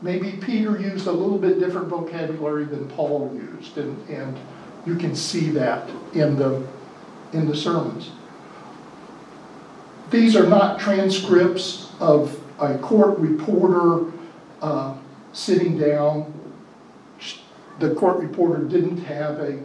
maybe 0.00 0.32
Peter 0.32 0.80
used 0.80 1.06
a 1.06 1.12
little 1.12 1.38
bit 1.38 1.58
different 1.58 1.88
vocabulary 1.88 2.64
than 2.64 2.88
Paul 2.88 3.30
used, 3.34 3.76
and, 3.76 4.08
and 4.08 4.38
you 4.86 4.96
can 4.96 5.14
see 5.14 5.50
that 5.50 5.88
in 6.14 6.36
the 6.36 6.66
in 7.32 7.48
the 7.48 7.56
sermons. 7.56 8.10
These 10.10 10.34
are 10.34 10.46
not 10.46 10.80
transcripts 10.80 11.92
of 12.00 12.40
a 12.58 12.76
court 12.78 13.18
reporter 13.18 14.10
uh, 14.60 14.96
sitting 15.32 15.78
down. 15.78 16.32
The 17.78 17.94
court 17.94 18.18
reporter 18.18 18.64
didn't 18.64 18.98
have 19.04 19.38
a, 19.38 19.62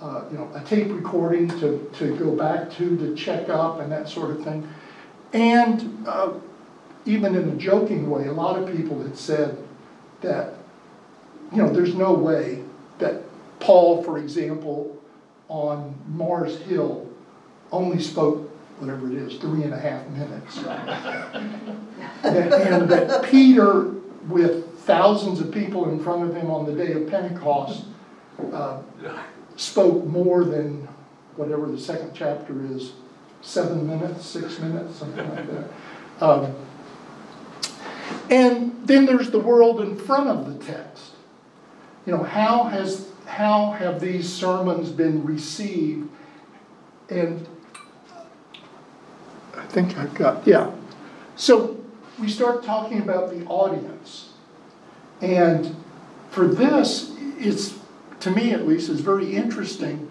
uh, 0.00 0.24
you 0.30 0.38
know, 0.38 0.48
a 0.54 0.60
tape 0.64 0.90
recording 0.90 1.48
to, 1.60 1.90
to 1.98 2.16
go 2.16 2.34
back 2.34 2.70
to 2.72 2.96
to 2.96 3.14
check 3.16 3.48
up 3.48 3.80
and 3.80 3.90
that 3.90 4.08
sort 4.08 4.30
of 4.30 4.44
thing. 4.44 4.66
And 5.32 6.06
uh, 6.06 6.34
even 7.04 7.34
in 7.34 7.48
a 7.48 7.56
joking 7.56 8.08
way, 8.08 8.26
a 8.26 8.32
lot 8.32 8.58
of 8.58 8.74
people 8.74 9.02
had 9.02 9.16
said 9.16 9.58
that, 10.20 10.54
you 11.50 11.58
know, 11.58 11.72
there's 11.72 11.94
no 11.94 12.12
way 12.14 12.62
that 12.98 13.22
Paul, 13.62 14.02
for 14.02 14.18
example, 14.18 15.00
on 15.48 15.94
Mars 16.08 16.58
Hill 16.62 17.08
only 17.70 18.00
spoke, 18.00 18.50
whatever 18.80 19.08
it 19.08 19.14
is, 19.14 19.38
three 19.38 19.62
and 19.62 19.72
a 19.72 19.78
half 19.78 20.04
minutes. 20.08 20.58
and, 22.24 22.88
that 22.88 23.22
Peter, 23.24 23.92
with 24.28 24.78
thousands 24.80 25.40
of 25.40 25.52
people 25.52 25.88
in 25.90 26.02
front 26.02 26.28
of 26.28 26.34
him 26.34 26.50
on 26.50 26.66
the 26.66 26.72
day 26.72 26.92
of 26.92 27.08
Pentecost, 27.08 27.84
uh, 28.52 28.82
spoke 29.56 30.04
more 30.06 30.42
than 30.44 30.88
whatever 31.36 31.68
the 31.68 31.78
second 31.78 32.10
chapter 32.14 32.66
is, 32.66 32.92
seven 33.42 33.86
minutes, 33.86 34.26
six 34.26 34.58
minutes, 34.58 34.96
something 34.96 35.28
like 35.34 35.48
that. 35.50 35.70
Um, 36.20 36.54
and 38.28 38.72
then 38.84 39.06
there's 39.06 39.30
the 39.30 39.38
world 39.38 39.80
in 39.80 39.96
front 39.96 40.28
of 40.28 40.52
the 40.52 40.64
text. 40.64 41.12
You 42.06 42.16
know, 42.16 42.24
how 42.24 42.64
has 42.64 43.11
how 43.32 43.70
have 43.70 43.98
these 43.98 44.30
sermons 44.30 44.90
been 44.90 45.24
received? 45.24 46.06
And 47.08 47.48
I 49.56 49.64
think 49.64 49.96
I've 49.96 50.14
got 50.14 50.46
yeah. 50.46 50.70
So 51.34 51.82
we 52.20 52.28
start 52.28 52.62
talking 52.62 53.00
about 53.00 53.30
the 53.30 53.46
audience. 53.46 54.34
And 55.22 55.74
for 56.30 56.46
this, 56.46 57.16
it's 57.38 57.78
to 58.20 58.30
me 58.30 58.52
at 58.52 58.68
least, 58.68 58.90
is 58.90 59.00
very 59.00 59.34
interesting. 59.34 60.10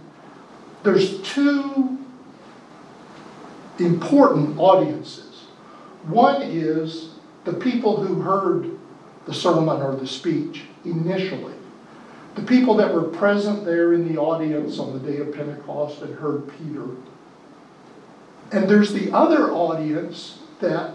There's 0.81 1.21
two 1.21 1.99
important 3.77 4.57
audiences. 4.57 5.43
One 6.07 6.41
is 6.41 7.11
the 7.45 7.53
people 7.53 8.03
who 8.03 8.21
heard 8.21 8.79
the 9.27 9.33
sermon 9.33 9.79
or 9.81 9.95
the 9.95 10.07
speech 10.07 10.63
initially. 10.85 11.53
The 12.35 12.43
people 12.43 12.75
that 12.75 12.93
were 12.93 13.03
present 13.03 13.65
there 13.65 13.93
in 13.93 14.13
the 14.13 14.19
audience 14.19 14.79
on 14.79 14.93
the 14.93 15.11
day 15.11 15.17
of 15.17 15.33
Pentecost 15.33 16.01
and 16.01 16.15
heard 16.15 16.49
Peter. 16.57 16.85
And 18.51 18.69
there's 18.69 18.93
the 18.93 19.11
other 19.11 19.51
audience 19.51 20.39
that, 20.59 20.93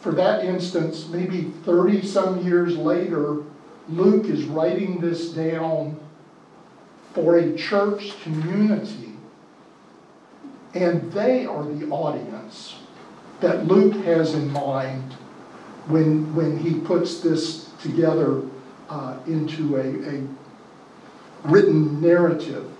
for 0.00 0.12
that 0.12 0.44
instance, 0.44 1.08
maybe 1.08 1.52
30 1.64 2.02
some 2.06 2.44
years 2.44 2.76
later, 2.76 3.42
Luke 3.88 4.26
is 4.26 4.44
writing 4.44 5.00
this 5.00 5.30
down 5.30 5.98
for 7.12 7.38
a 7.38 7.56
church 7.56 8.20
community, 8.22 9.14
and 10.74 11.10
they 11.12 11.46
are 11.46 11.64
the 11.64 11.88
audience 11.88 12.76
that 13.40 13.66
Luke 13.66 14.04
has 14.04 14.34
in 14.34 14.50
mind 14.50 15.14
when, 15.86 16.34
when 16.34 16.58
he 16.58 16.74
puts 16.80 17.20
this 17.20 17.70
together 17.80 18.42
uh, 18.88 19.18
into 19.26 19.76
a, 19.76 20.16
a 20.16 20.26
written 21.44 22.00
narrative. 22.00 22.70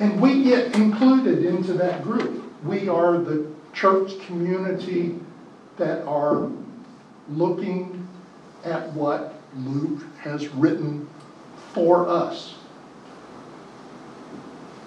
And 0.00 0.20
we 0.20 0.42
get 0.42 0.74
included 0.74 1.44
into 1.44 1.72
that 1.74 2.02
group. 2.02 2.42
We 2.64 2.88
are 2.88 3.18
the 3.18 3.46
church 3.72 4.18
community 4.26 5.18
that 5.76 6.04
are 6.06 6.50
looking 7.28 8.08
at 8.64 8.92
what 8.92 9.34
Luke 9.56 10.02
has 10.20 10.48
written 10.48 11.08
for 11.72 12.08
us. 12.08 12.54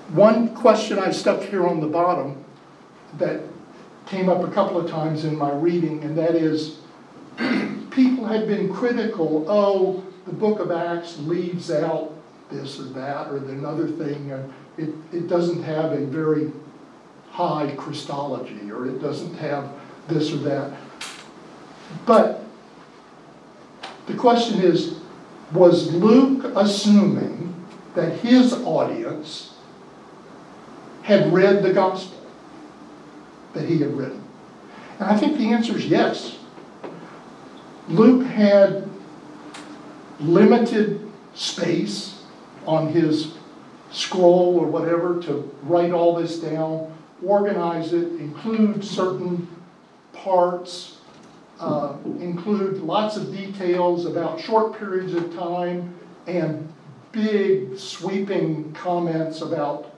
One 0.10 0.56
question 0.56 1.00
I 1.00 1.12
stuck 1.12 1.42
here 1.42 1.68
on 1.68 1.82
the 1.82 1.88
bottom 1.88 2.44
that 3.18 3.42
came 4.06 4.30
up 4.30 4.44
a 4.44 4.52
couple 4.52 4.80
of 4.80 4.90
times 4.90 5.26
in 5.26 5.38
my 5.38 5.52
reading, 5.52 6.04
and 6.04 6.18
that 6.18 6.36
is 6.36 6.80
people 7.92 8.26
had 8.26 8.48
been 8.48 8.74
critical, 8.74 9.46
oh, 9.48 10.04
the 10.28 10.34
book 10.34 10.60
of 10.60 10.72
Acts 10.72 11.18
leaves 11.20 11.72
out 11.72 12.14
this 12.52 12.80
or 12.80 12.84
that 12.84 13.28
or 13.28 13.38
another 13.38 13.88
thing, 13.88 14.32
and 14.32 14.54
it, 14.78 14.90
it 15.12 15.28
doesn't 15.28 15.64
have 15.64 15.94
a 15.94 16.06
very 16.06 16.52
high 17.32 17.74
Christology, 17.78 18.70
or 18.72 18.88
it 18.88 19.02
doesn't 19.02 19.36
have 19.36 19.70
this 20.08 20.32
or 20.34 20.38
that. 20.38 20.74
But 22.06 22.44
the 24.08 24.16
question 24.16 24.62
is 24.62 25.00
was 25.54 25.94
Luke 25.94 26.52
assuming 26.56 27.56
that 27.96 28.20
his 28.20 28.54
audience 28.54 29.56
had 31.04 31.32
read 31.32 31.64
the 31.64 31.72
gospel 31.72 32.20
that 33.54 33.68
he 33.68 33.78
had 33.78 33.94
written? 33.94 34.22
And 35.00 35.10
I 35.10 35.16
think 35.16 35.38
the 35.38 35.54
answer 35.54 35.78
is 35.78 35.86
yes. 35.86 36.38
Luke 37.88 38.26
had 38.28 38.87
limited 40.20 41.12
space 41.34 42.24
on 42.66 42.90
his 42.90 43.34
scroll 43.92 44.60
or 44.60 44.68
whatever 44.68 45.22
to 45.24 45.54
write 45.64 45.92
all 45.92 46.16
this 46.16 46.40
down, 46.40 46.94
organize 47.24 47.94
it, 47.94 48.20
include 48.20 48.84
certain 48.84 49.48
parts 50.14 50.98
uh, 51.60 51.96
include 52.20 52.78
lots 52.82 53.18
of 53.18 53.32
details 53.32 54.06
about 54.06 54.40
short 54.40 54.78
periods 54.78 55.14
of 55.14 55.36
time 55.36 55.94
and 56.28 56.72
big 57.12 57.78
sweeping 57.78 58.72
comments 58.74 59.42
about 59.42 59.96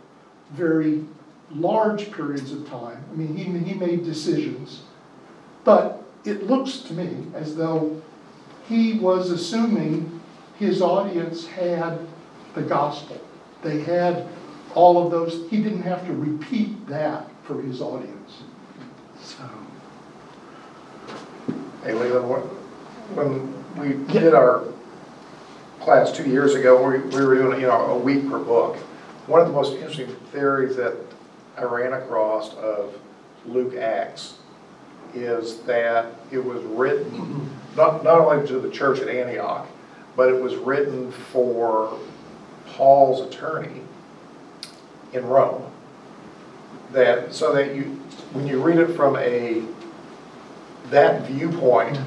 very 0.52 1.04
large 1.52 2.12
periods 2.12 2.52
of 2.52 2.68
time. 2.70 3.04
I 3.12 3.16
mean, 3.16 3.36
he, 3.36 3.44
he 3.70 3.74
made 3.78 4.06
decisions. 4.06 4.84
But 5.64 6.04
it 6.24 6.44
looks 6.44 6.78
to 6.80 6.94
me 6.94 7.28
as 7.34 7.56
though 7.56 8.02
he 8.70 8.94
was 8.94 9.32
assuming 9.32 10.22
his 10.60 10.82
audience 10.82 11.48
had 11.48 12.00
the 12.54 12.62
gospel. 12.62 13.20
They 13.64 13.82
had 13.82 14.28
all 14.76 15.04
of 15.04 15.12
those. 15.12 15.50
He 15.50 15.62
didn't 15.62 15.82
have 15.82 16.06
to 16.06 16.14
repeat 16.14 16.88
that 16.88 17.28
for 17.44 17.62
his 17.62 17.82
audience. 17.82 18.44
So. 19.22 19.44
Hey, 21.84 21.94
Leland, 21.94 22.30
when 23.16 23.54
we 23.76 24.06
did 24.14 24.36
our 24.36 24.66
class 25.80 26.12
two 26.12 26.30
years 26.30 26.54
ago, 26.54 26.82
we, 26.82 27.00
we 27.00 27.26
were 27.26 27.36
doing, 27.36 27.60
you 27.60 27.68
know, 27.68 27.88
a 27.88 27.98
week 27.98 28.30
per 28.30 28.38
book. 28.38 28.76
One 29.26 29.42
of 29.42 29.48
the 29.48 29.54
most 29.54 29.74
interesting 29.74 30.16
theories 30.32 30.76
that 30.76 30.96
I 31.58 31.64
ran 31.64 31.94
across 31.94 32.54
of 32.56 32.94
Luke 33.46 33.76
Acts 33.76 34.36
is 35.16 35.62
that 35.62 36.14
it 36.32 36.44
was 36.44 36.62
written, 36.64 37.50
not, 37.76 38.04
not 38.04 38.20
only 38.20 38.48
to 38.48 38.60
the 38.60 38.70
church 38.70 39.00
at 39.00 39.08
Antioch, 39.08 39.68
but 40.16 40.30
it 40.30 40.42
was 40.42 40.56
written 40.56 41.12
for 41.12 41.98
Paul's 42.68 43.22
attorney 43.28 43.82
in 45.14 45.26
Rome. 45.26 45.64
That, 46.92 47.34
so 47.34 47.54
that 47.54 47.76
you, 47.76 47.84
when 48.34 48.48
you 48.48 48.62
read 48.62 48.80
it 48.80 48.96
from 48.96 49.16
a 49.18 49.64
that 50.90 51.28
viewpoint, 51.28 52.00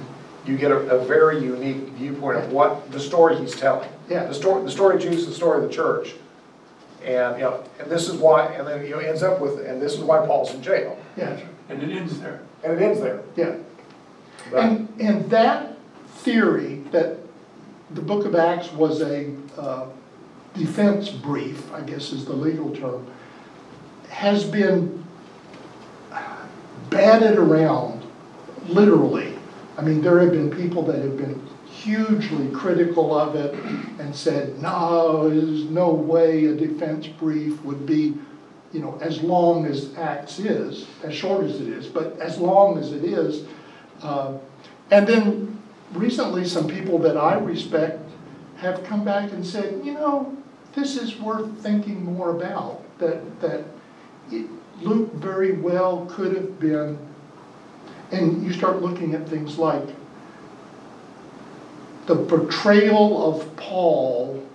you 0.45 0.57
get 0.57 0.73
a, 0.73 0.77
a 0.77 1.05
very 1.05 1.41
unique 1.43 1.89
viewpoint 1.91 2.39
of 2.39 2.53
what 2.53 2.91
the 2.91 2.99
story 2.99 3.37
he's 3.39 3.55
telling. 3.55 3.89
Yeah. 4.09 4.25
The 4.25 4.35
story, 4.35 4.65
the 4.65 4.71
story 4.71 4.97
of 4.97 5.03
Jesus, 5.03 5.27
the 5.27 5.35
story 5.35 5.63
of 5.63 5.69
the 5.69 5.75
church. 5.75 6.15
And, 7.05 7.37
you 7.37 7.45
know, 7.45 7.65
and 7.81 7.91
this 7.91 8.09
is 8.09 8.17
why, 8.17 8.47
and 8.47 8.67
then, 8.67 8.85
you 8.85 8.91
know, 8.91 8.99
ends 8.99 9.23
up 9.23 9.41
with, 9.41 9.65
and 9.65 9.81
this 9.81 9.95
is 9.95 10.01
why 10.01 10.25
Paul's 10.27 10.53
in 10.55 10.63
jail. 10.63 10.99
Yeah, 11.17 11.39
And 11.69 11.83
it 11.83 11.91
ends 11.97 12.21
there. 12.21 12.41
And 12.65 12.73
it 12.73 12.83
ends 12.83 13.01
there. 13.01 13.23
yeah. 13.37 13.57
But- 14.51 14.65
And, 14.65 14.89
and 15.01 15.31
that 15.31 15.77
theory 16.09 16.83
that 16.93 17.19
the 17.91 18.03
book 18.03 18.25
of 18.27 18.35
Acts 18.35 18.73
was 18.73 19.01
a 19.03 19.33
uh, 19.59 19.87
defense 20.55 21.11
brief, 21.11 21.73
I 21.73 21.81
guess 21.81 22.13
is 22.13 22.25
the 22.25 22.33
legal 22.33 22.75
term, 22.75 23.07
has 24.09 24.45
been 24.45 25.05
batted 26.91 27.39
around 27.39 28.03
literally. 28.69 29.35
I 29.79 29.83
mean, 29.83 30.03
there 30.03 30.21
have 30.21 30.33
been 30.33 30.51
people 30.51 30.83
that 30.85 30.99
have 30.99 31.17
been 31.17 31.41
hugely 31.67 32.49
critical 32.51 33.19
of 33.19 33.35
it 33.35 33.55
and 33.99 34.15
said, 34.15 34.61
no, 34.61 35.29
there's 35.31 35.65
no 35.65 35.91
way 35.91 36.47
a 36.47 36.55
defense 36.55 37.07
brief 37.07 37.61
would 37.65 37.87
be, 37.87 38.15
you 38.73 38.81
know, 38.81 38.99
as 39.01 39.23
long 39.23 39.65
as 39.67 39.97
Acts 39.97 40.39
is, 40.39 40.87
as 41.03 41.15
short 41.15 41.45
as 41.45 41.61
it 41.61 41.69
is, 41.69 41.87
but 41.87 42.19
as 42.21 42.39
long 42.39 42.79
as 42.79 42.93
it 42.93 43.05
is. 43.05 43.45
Uh, 44.03 44.39
and 44.91 45.07
then 45.07 45.63
recently, 45.93 46.45
some 46.45 46.69
people 46.69 46.99
that 46.99 47.17
I 47.17 47.39
respect 47.39 48.01
have 48.59 48.85
come 48.85 49.05
back 49.05 49.33
and 49.33 49.47
said, 49.47 49.85
you 49.85 49.95
know, 49.95 50.37
this 50.75 50.97
is 50.97 51.19
worth 51.19 51.59
thinking 51.59 52.05
more 52.05 52.37
about. 52.37 52.83
That 52.99 53.41
that 53.41 53.65
it, 54.31 54.47
Luke 54.81 55.13
very 55.15 55.53
well 55.53 56.07
could 56.07 56.35
have 56.37 56.59
been 56.59 56.99
and 58.13 58.45
you 58.45 58.53
start 58.53 58.83
looking 58.83 59.15
at 59.15 59.29
things 59.29 59.59
like 59.59 59.89
the 62.07 62.17
portrayal 62.17 63.33
of 63.33 63.57
Paul 63.57 64.47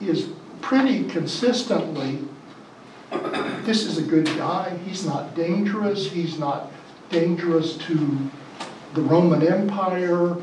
is 0.00 0.28
pretty 0.60 1.08
consistently 1.08 2.18
this 3.64 3.84
is 3.84 3.98
a 3.98 4.02
good 4.02 4.26
guy, 4.26 4.78
he's 4.84 5.04
not 5.04 5.34
dangerous, 5.34 6.10
he's 6.10 6.38
not 6.38 6.70
dangerous 7.10 7.76
to 7.76 8.30
the 8.94 9.02
Roman 9.02 9.46
Empire, 9.46 10.36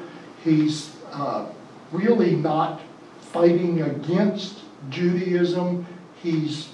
he's 0.44 0.96
uh, 1.12 1.46
really 1.92 2.36
not 2.36 2.82
fighting 3.22 3.82
against 3.82 4.60
Judaism, 4.90 5.86
he's 6.22 6.70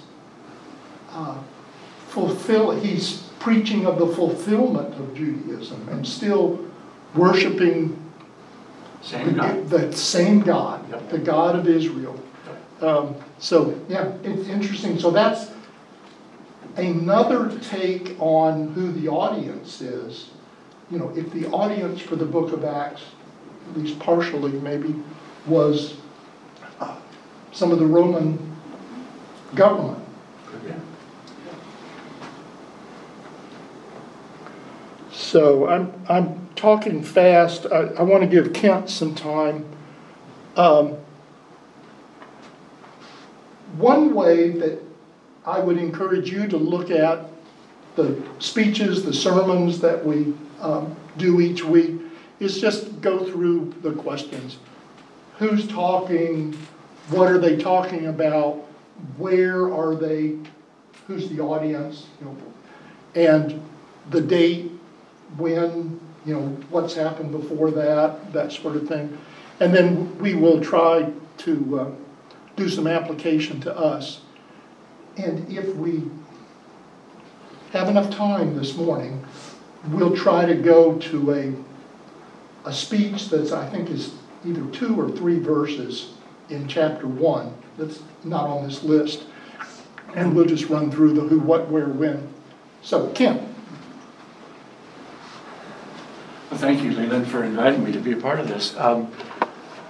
uh, 1.10 1.38
fulfill, 2.08 2.70
he's 2.72 3.28
preaching 3.38 3.86
of 3.86 3.98
the 3.98 4.06
fulfillment 4.06 4.94
of 4.94 5.14
Judaism 5.14 5.88
and 5.88 6.06
still 6.06 6.64
worshiping 7.14 7.98
Same 9.02 9.34
God. 9.34 9.68
the 9.68 9.92
same 9.92 10.40
God, 10.40 10.88
Yep. 10.90 11.08
the 11.10 11.18
God 11.18 11.56
of 11.56 11.66
Israel. 11.68 12.18
Um, 12.80 13.16
So, 13.38 13.78
yeah, 13.88 14.12
it's 14.22 14.48
interesting. 14.48 14.98
So 15.00 15.10
that's 15.10 15.50
another 16.76 17.58
take 17.58 18.16
on 18.20 18.68
who 18.72 18.92
the 18.92 19.08
audience 19.08 19.80
is. 19.80 20.30
You 20.92 20.98
know, 20.98 21.10
if 21.16 21.32
the 21.32 21.46
audience 21.46 22.02
for 22.02 22.16
the 22.16 22.26
book 22.26 22.52
of 22.52 22.64
Acts, 22.64 23.00
at 23.70 23.78
least 23.78 23.98
partially 23.98 24.52
maybe, 24.52 24.94
was 25.46 25.96
uh, 26.80 26.98
some 27.50 27.72
of 27.72 27.78
the 27.78 27.86
Roman 27.86 28.38
government. 29.54 29.98
So 35.10 35.66
I'm, 35.66 35.92
I'm 36.10 36.48
talking 36.56 37.02
fast. 37.02 37.64
I, 37.72 37.84
I 37.98 38.02
want 38.02 38.22
to 38.22 38.28
give 38.28 38.52
Kent 38.52 38.90
some 38.90 39.14
time. 39.14 39.64
Um, 40.56 40.98
One 43.78 44.14
way 44.14 44.50
that 44.50 44.78
I 45.46 45.60
would 45.60 45.78
encourage 45.78 46.30
you 46.30 46.46
to 46.48 46.58
look 46.58 46.90
at 46.90 47.30
the 47.96 48.20
speeches, 48.38 49.04
the 49.04 49.14
sermons 49.14 49.80
that 49.80 50.04
we 50.04 50.34
um, 50.62 50.96
do 51.18 51.40
each 51.40 51.64
week 51.64 52.00
is 52.40 52.60
just 52.60 53.00
go 53.00 53.24
through 53.24 53.74
the 53.82 53.92
questions. 53.92 54.58
Who's 55.38 55.66
talking? 55.66 56.56
What 57.10 57.30
are 57.30 57.38
they 57.38 57.56
talking 57.56 58.06
about? 58.06 58.54
Where 59.16 59.72
are 59.72 59.94
they? 59.94 60.38
Who's 61.06 61.28
the 61.28 61.40
audience? 61.40 62.06
You 62.20 62.26
know, 62.26 62.36
and 63.14 63.62
the 64.10 64.20
date, 64.20 64.70
when, 65.36 66.00
you 66.24 66.34
know, 66.34 66.46
what's 66.70 66.94
happened 66.94 67.32
before 67.32 67.70
that, 67.72 68.32
that 68.32 68.52
sort 68.52 68.76
of 68.76 68.88
thing. 68.88 69.16
And 69.60 69.74
then 69.74 70.18
we 70.18 70.34
will 70.34 70.60
try 70.60 71.12
to 71.38 71.80
uh, 71.80 71.90
do 72.56 72.68
some 72.68 72.86
application 72.86 73.60
to 73.62 73.76
us. 73.76 74.22
And 75.16 75.50
if 75.52 75.74
we 75.76 76.02
have 77.72 77.88
enough 77.88 78.10
time 78.10 78.56
this 78.56 78.76
morning, 78.76 79.24
we'll 79.88 80.16
try 80.16 80.44
to 80.44 80.54
go 80.54 80.98
to 80.98 81.32
a, 81.32 82.68
a 82.68 82.72
speech 82.72 83.28
that's, 83.28 83.52
I 83.52 83.68
think, 83.68 83.90
is 83.90 84.14
either 84.44 84.64
two 84.70 85.00
or 85.00 85.10
three 85.10 85.38
verses 85.38 86.14
in 86.48 86.68
chapter 86.68 87.06
one, 87.06 87.54
that's 87.78 88.02
not 88.24 88.48
on 88.48 88.66
this 88.66 88.82
list. 88.82 89.24
And 90.14 90.36
we'll 90.36 90.46
just 90.46 90.68
run 90.68 90.90
through 90.90 91.14
the 91.14 91.22
who, 91.22 91.38
what, 91.40 91.68
where, 91.68 91.88
when. 91.88 92.28
So, 92.82 93.08
Kim, 93.10 93.52
Well, 96.52 96.60
thank 96.60 96.82
you, 96.82 96.92
Leland, 96.92 97.28
for 97.28 97.44
inviting 97.44 97.82
me 97.82 97.92
to 97.92 97.98
be 97.98 98.12
a 98.12 98.16
part 98.18 98.38
of 98.38 98.46
this. 98.46 98.76
Um, 98.76 99.10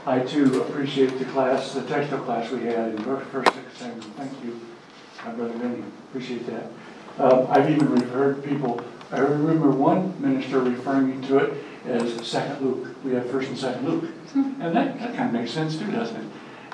I 0.06 0.20
too 0.20 0.62
appreciate 0.62 1.18
the 1.18 1.24
class, 1.24 1.74
the 1.74 1.82
textile 1.82 2.20
class 2.20 2.52
we 2.52 2.62
had 2.62 2.90
in 2.90 2.98
First 3.02 3.52
Samuel. 3.74 4.00
Thank 4.16 4.44
you, 4.44 4.60
my 5.24 5.32
brother 5.32 5.54
Vinny, 5.54 5.82
appreciate 6.08 6.46
that. 6.46 6.66
Um, 7.18 7.48
I've 7.50 7.68
even 7.68 8.00
heard 8.10 8.44
people, 8.44 8.80
I 9.12 9.18
remember 9.18 9.70
one 9.70 10.14
minister 10.20 10.60
referring 10.60 11.20
to 11.22 11.38
it 11.38 11.64
as 11.86 12.26
Second 12.26 12.64
Luke. 12.64 12.88
We 13.04 13.12
have 13.14 13.30
First 13.30 13.48
and 13.48 13.58
Second 13.58 13.86
Luke. 13.88 14.10
And 14.34 14.74
that, 14.74 14.98
that 14.98 15.14
kind 15.14 15.28
of 15.28 15.32
makes 15.32 15.50
sense 15.50 15.76
too, 15.76 15.90
doesn't 15.90 16.16
it? 16.16 16.26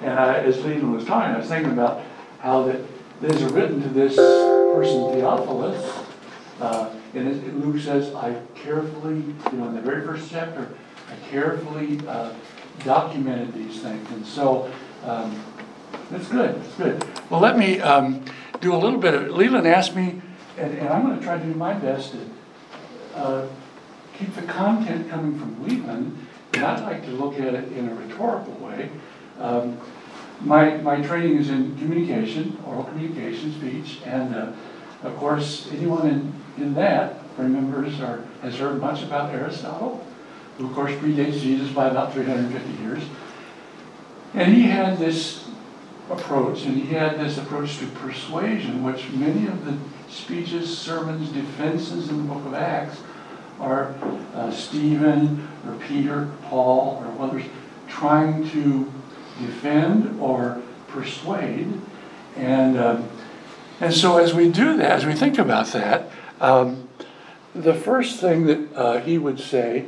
And 0.02 0.18
I, 0.18 0.34
as 0.38 0.64
Leland 0.64 0.92
was 0.94 1.04
talking, 1.04 1.34
I 1.34 1.38
was 1.38 1.48
thinking 1.48 1.72
about 1.72 2.02
how 2.38 2.62
that 2.64 2.80
these 3.20 3.42
are 3.42 3.48
written 3.48 3.82
to 3.82 3.88
this 3.88 4.14
person 4.14 5.12
Theophilus, 5.12 5.98
uh, 6.60 6.90
And 7.14 7.26
it- 7.28 7.56
Luke 7.56 7.80
says, 7.82 8.14
I 8.14 8.36
carefully, 8.54 9.16
you 9.52 9.58
know, 9.58 9.68
in 9.68 9.74
the 9.74 9.80
very 9.80 10.06
first 10.06 10.30
chapter, 10.30 10.68
I 11.10 11.28
carefully 11.30 11.98
uh, 12.06 12.30
documented 12.84 13.54
these 13.54 13.80
things. 13.80 14.08
And 14.12 14.24
so, 14.24 14.70
um, 15.04 15.42
that's 16.10 16.28
good, 16.28 16.54
that's 16.62 16.74
good. 16.76 17.04
Well, 17.30 17.40
let 17.40 17.58
me 17.58 17.80
um, 17.80 18.24
do 18.60 18.72
a 18.74 18.78
little 18.78 19.00
bit 19.00 19.14
of, 19.14 19.30
Leland 19.30 19.66
asked 19.66 19.96
me, 19.96 20.22
and 20.58 20.78
and 20.78 20.88
I'm 20.88 21.02
going 21.06 21.18
to 21.18 21.24
try 21.24 21.38
to 21.38 21.44
do 21.44 21.54
my 21.54 21.74
best 21.74 22.12
to 22.12 22.18
uh, 23.14 23.46
keep 24.18 24.34
the 24.34 24.42
content 24.42 25.08
coming 25.08 25.38
from 25.38 25.66
Leland, 25.66 26.26
and 26.54 26.64
I'd 26.64 26.82
like 26.82 27.04
to 27.04 27.10
look 27.10 27.38
at 27.40 27.54
it 27.54 27.72
in 27.72 27.88
a 27.88 27.94
rhetorical 27.94 28.54
way. 28.54 28.90
Um, 29.38 29.78
My, 30.40 30.76
my 30.76 31.02
training 31.02 31.38
is 31.38 31.50
in 31.50 31.76
communication, 31.78 32.56
oral 32.64 32.84
communication, 32.84 33.50
speech, 33.58 33.98
and 34.06 34.34
uh, 34.36 34.52
of 35.02 35.16
course, 35.16 35.68
anyone 35.72 36.06
in, 36.06 36.32
in 36.62 36.74
that 36.74 37.18
remembers 37.36 38.00
or 38.00 38.22
has 38.42 38.54
heard 38.54 38.80
much 38.80 39.02
about 39.02 39.34
Aristotle, 39.34 40.06
who 40.56 40.66
of 40.68 40.74
course 40.74 40.92
predates 40.92 41.40
Jesus 41.40 41.72
by 41.72 41.88
about 41.88 42.12
350 42.12 42.82
years. 42.82 43.02
And 44.34 44.54
he 44.54 44.62
had 44.62 44.98
this 44.98 45.48
approach, 46.10 46.64
and 46.64 46.76
he 46.76 46.94
had 46.94 47.18
this 47.18 47.38
approach 47.38 47.78
to 47.78 47.86
persuasion, 47.86 48.82
which 48.82 49.10
many 49.10 49.46
of 49.46 49.64
the 49.64 49.76
speeches, 50.10 50.76
sermons, 50.76 51.30
defenses 51.30 52.08
in 52.08 52.16
the 52.18 52.34
book 52.34 52.44
of 52.46 52.54
Acts 52.54 53.00
are 53.60 53.94
uh, 54.34 54.50
Stephen 54.50 55.48
or 55.66 55.74
Peter, 55.86 56.30
Paul, 56.44 57.02
or 57.04 57.24
others 57.24 57.44
trying 57.88 58.48
to 58.50 58.90
defend 59.40 60.20
or 60.20 60.62
persuade. 60.88 61.80
And, 62.36 62.78
um, 62.78 63.08
and 63.80 63.92
so 63.92 64.18
as 64.18 64.34
we 64.34 64.50
do 64.50 64.76
that, 64.76 64.92
as 64.92 65.06
we 65.06 65.14
think 65.14 65.38
about 65.38 65.66
that, 65.68 66.10
um, 66.40 66.88
the 67.54 67.74
first 67.74 68.20
thing 68.20 68.46
that 68.46 68.72
uh, 68.74 69.00
he 69.00 69.18
would 69.18 69.40
say 69.40 69.86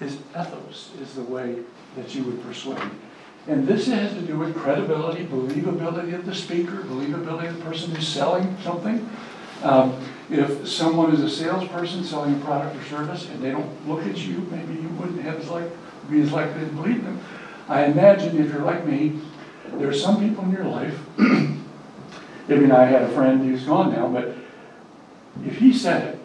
is 0.00 0.16
ethos, 0.30 0.90
is 1.00 1.14
the 1.14 1.22
way 1.22 1.58
that 1.96 2.14
you 2.14 2.24
would 2.24 2.42
persuade. 2.42 2.90
And 3.48 3.66
this 3.66 3.86
has 3.88 4.12
to 4.14 4.20
do 4.22 4.38
with 4.38 4.54
credibility, 4.54 5.26
believability 5.26 6.14
of 6.14 6.24
the 6.24 6.34
speaker, 6.34 6.82
believability 6.82 7.48
of 7.48 7.58
the 7.58 7.64
person 7.64 7.92
who's 7.92 8.06
selling 8.06 8.56
something. 8.62 9.08
Um, 9.62 10.00
if 10.30 10.68
someone 10.68 11.12
is 11.12 11.20
a 11.20 11.30
salesperson 11.30 12.04
selling 12.04 12.40
a 12.40 12.44
product 12.44 12.76
or 12.76 12.84
service 12.84 13.28
and 13.28 13.42
they 13.42 13.50
don't 13.50 13.88
look 13.88 14.04
at 14.06 14.16
you, 14.16 14.38
maybe 14.50 14.74
you 14.74 14.88
wouldn't 14.90 15.22
have 15.22 15.40
as 15.40 15.48
like, 15.48 15.70
be 16.08 16.20
as 16.20 16.32
likely 16.32 16.60
to 16.60 16.72
believe 16.72 17.02
them. 17.02 17.20
I 17.68 17.84
imagine 17.84 18.40
if 18.40 18.52
you're 18.52 18.62
like 18.62 18.86
me, 18.86 19.20
there 19.74 19.88
are 19.88 19.94
some 19.94 20.20
people 20.20 20.44
in 20.44 20.52
your 20.52 20.64
life. 20.64 20.98
I 21.18 22.54
mean, 22.54 22.72
I 22.72 22.84
had 22.84 23.02
a 23.02 23.08
friend 23.08 23.44
who's 23.44 23.64
gone 23.64 23.92
now, 23.92 24.08
but 24.08 24.36
if 25.44 25.58
he 25.58 25.72
said 25.72 26.14
it, 26.14 26.20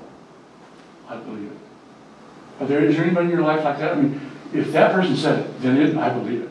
I'd 1.09 1.23
believe 1.25 1.51
it. 1.51 2.67
There, 2.67 2.83
is 2.83 2.95
there 2.95 3.05
anybody 3.05 3.25
in 3.25 3.31
your 3.31 3.41
life 3.41 3.63
like 3.63 3.79
that? 3.79 3.93
I 3.93 4.01
mean, 4.01 4.19
if 4.53 4.71
that 4.71 4.93
person 4.93 5.15
said 5.15 5.39
it, 5.39 5.61
then 5.61 5.77
it, 5.77 5.95
I 5.95 6.09
believe 6.09 6.41
it. 6.41 6.49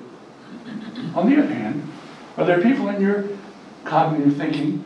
On 1.16 1.30
the 1.30 1.42
other 1.42 1.54
hand, 1.54 1.82
are 2.36 2.44
there 2.44 2.60
people 2.60 2.88
in 2.90 3.00
your 3.00 3.24
cognitive 3.84 4.36
thinking, 4.36 4.84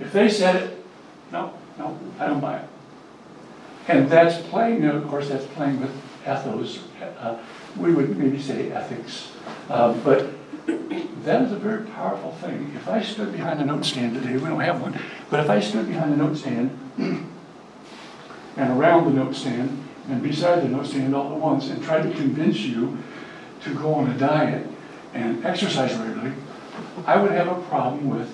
if 0.00 0.12
they 0.12 0.28
said 0.30 0.56
it, 0.56 0.84
no, 1.30 1.52
no, 1.78 1.98
I 2.18 2.26
don't 2.26 2.40
buy 2.40 2.56
it. 2.56 2.68
And 3.86 4.08
that's 4.08 4.40
playing, 4.48 4.84
of 4.86 5.06
course, 5.08 5.28
that's 5.28 5.44
playing 5.46 5.80
with 5.80 5.90
ethos. 6.22 6.80
Uh, 7.18 7.36
we 7.76 7.92
would 7.92 8.16
maybe 8.16 8.40
say 8.40 8.72
ethics. 8.72 9.32
Uh, 9.68 9.92
but 10.04 10.30
that 11.24 11.42
is 11.42 11.52
a 11.52 11.56
very 11.56 11.84
powerful 11.88 12.32
thing. 12.32 12.72
If 12.74 12.88
I 12.88 13.02
stood 13.02 13.32
behind 13.32 13.60
a 13.60 13.66
note 13.66 13.84
stand 13.84 14.14
today, 14.14 14.34
we 14.34 14.48
don't 14.48 14.60
have 14.60 14.80
one, 14.80 14.98
but 15.28 15.40
if 15.40 15.50
I 15.50 15.60
stood 15.60 15.86
behind 15.86 16.14
a 16.14 16.16
note 16.16 16.36
stand 16.36 16.78
and 16.96 18.80
around 18.80 19.04
the 19.04 19.10
note 19.10 19.34
stand 19.34 19.84
and 20.08 20.22
beside 20.22 20.62
the 20.62 20.68
note 20.68 20.86
stand 20.86 21.14
all 21.14 21.32
at 21.34 21.38
once 21.38 21.68
and 21.68 21.82
tried 21.82 22.04
to 22.04 22.10
convince 22.10 22.60
you 22.60 22.96
to 23.62 23.74
go 23.74 23.94
on 23.94 24.10
a 24.10 24.18
diet 24.18 24.66
and 25.14 25.44
exercise 25.44 25.94
regularly, 25.94 26.32
I 27.06 27.20
would 27.20 27.32
have 27.32 27.48
a 27.48 27.60
problem 27.62 28.08
with, 28.08 28.28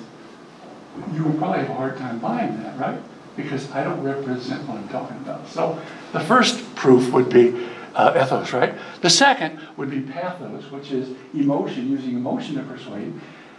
you 1.12 1.24
would 1.24 1.38
probably 1.38 1.60
have 1.60 1.70
a 1.70 1.74
hard 1.74 1.96
time 1.98 2.18
buying 2.18 2.56
that, 2.62 2.78
right? 2.78 3.00
Because 3.36 3.70
I 3.72 3.84
don't 3.84 4.02
represent 4.02 4.66
what 4.68 4.78
I'm 4.78 4.88
talking 4.88 5.16
about. 5.18 5.48
So 5.48 5.80
the 6.12 6.20
first 6.20 6.74
proof 6.74 7.12
would 7.12 7.28
be 7.28 7.68
uh, 7.94 8.20
ethos, 8.20 8.52
right? 8.52 8.74
The 9.00 9.10
second 9.10 9.60
would 9.76 9.90
be 9.90 10.00
pathos, 10.00 10.70
which 10.70 10.90
is 10.90 11.16
emotion, 11.32 11.90
using 11.90 12.14
emotion 12.14 12.56
to 12.56 12.62
persuade. 12.62 13.12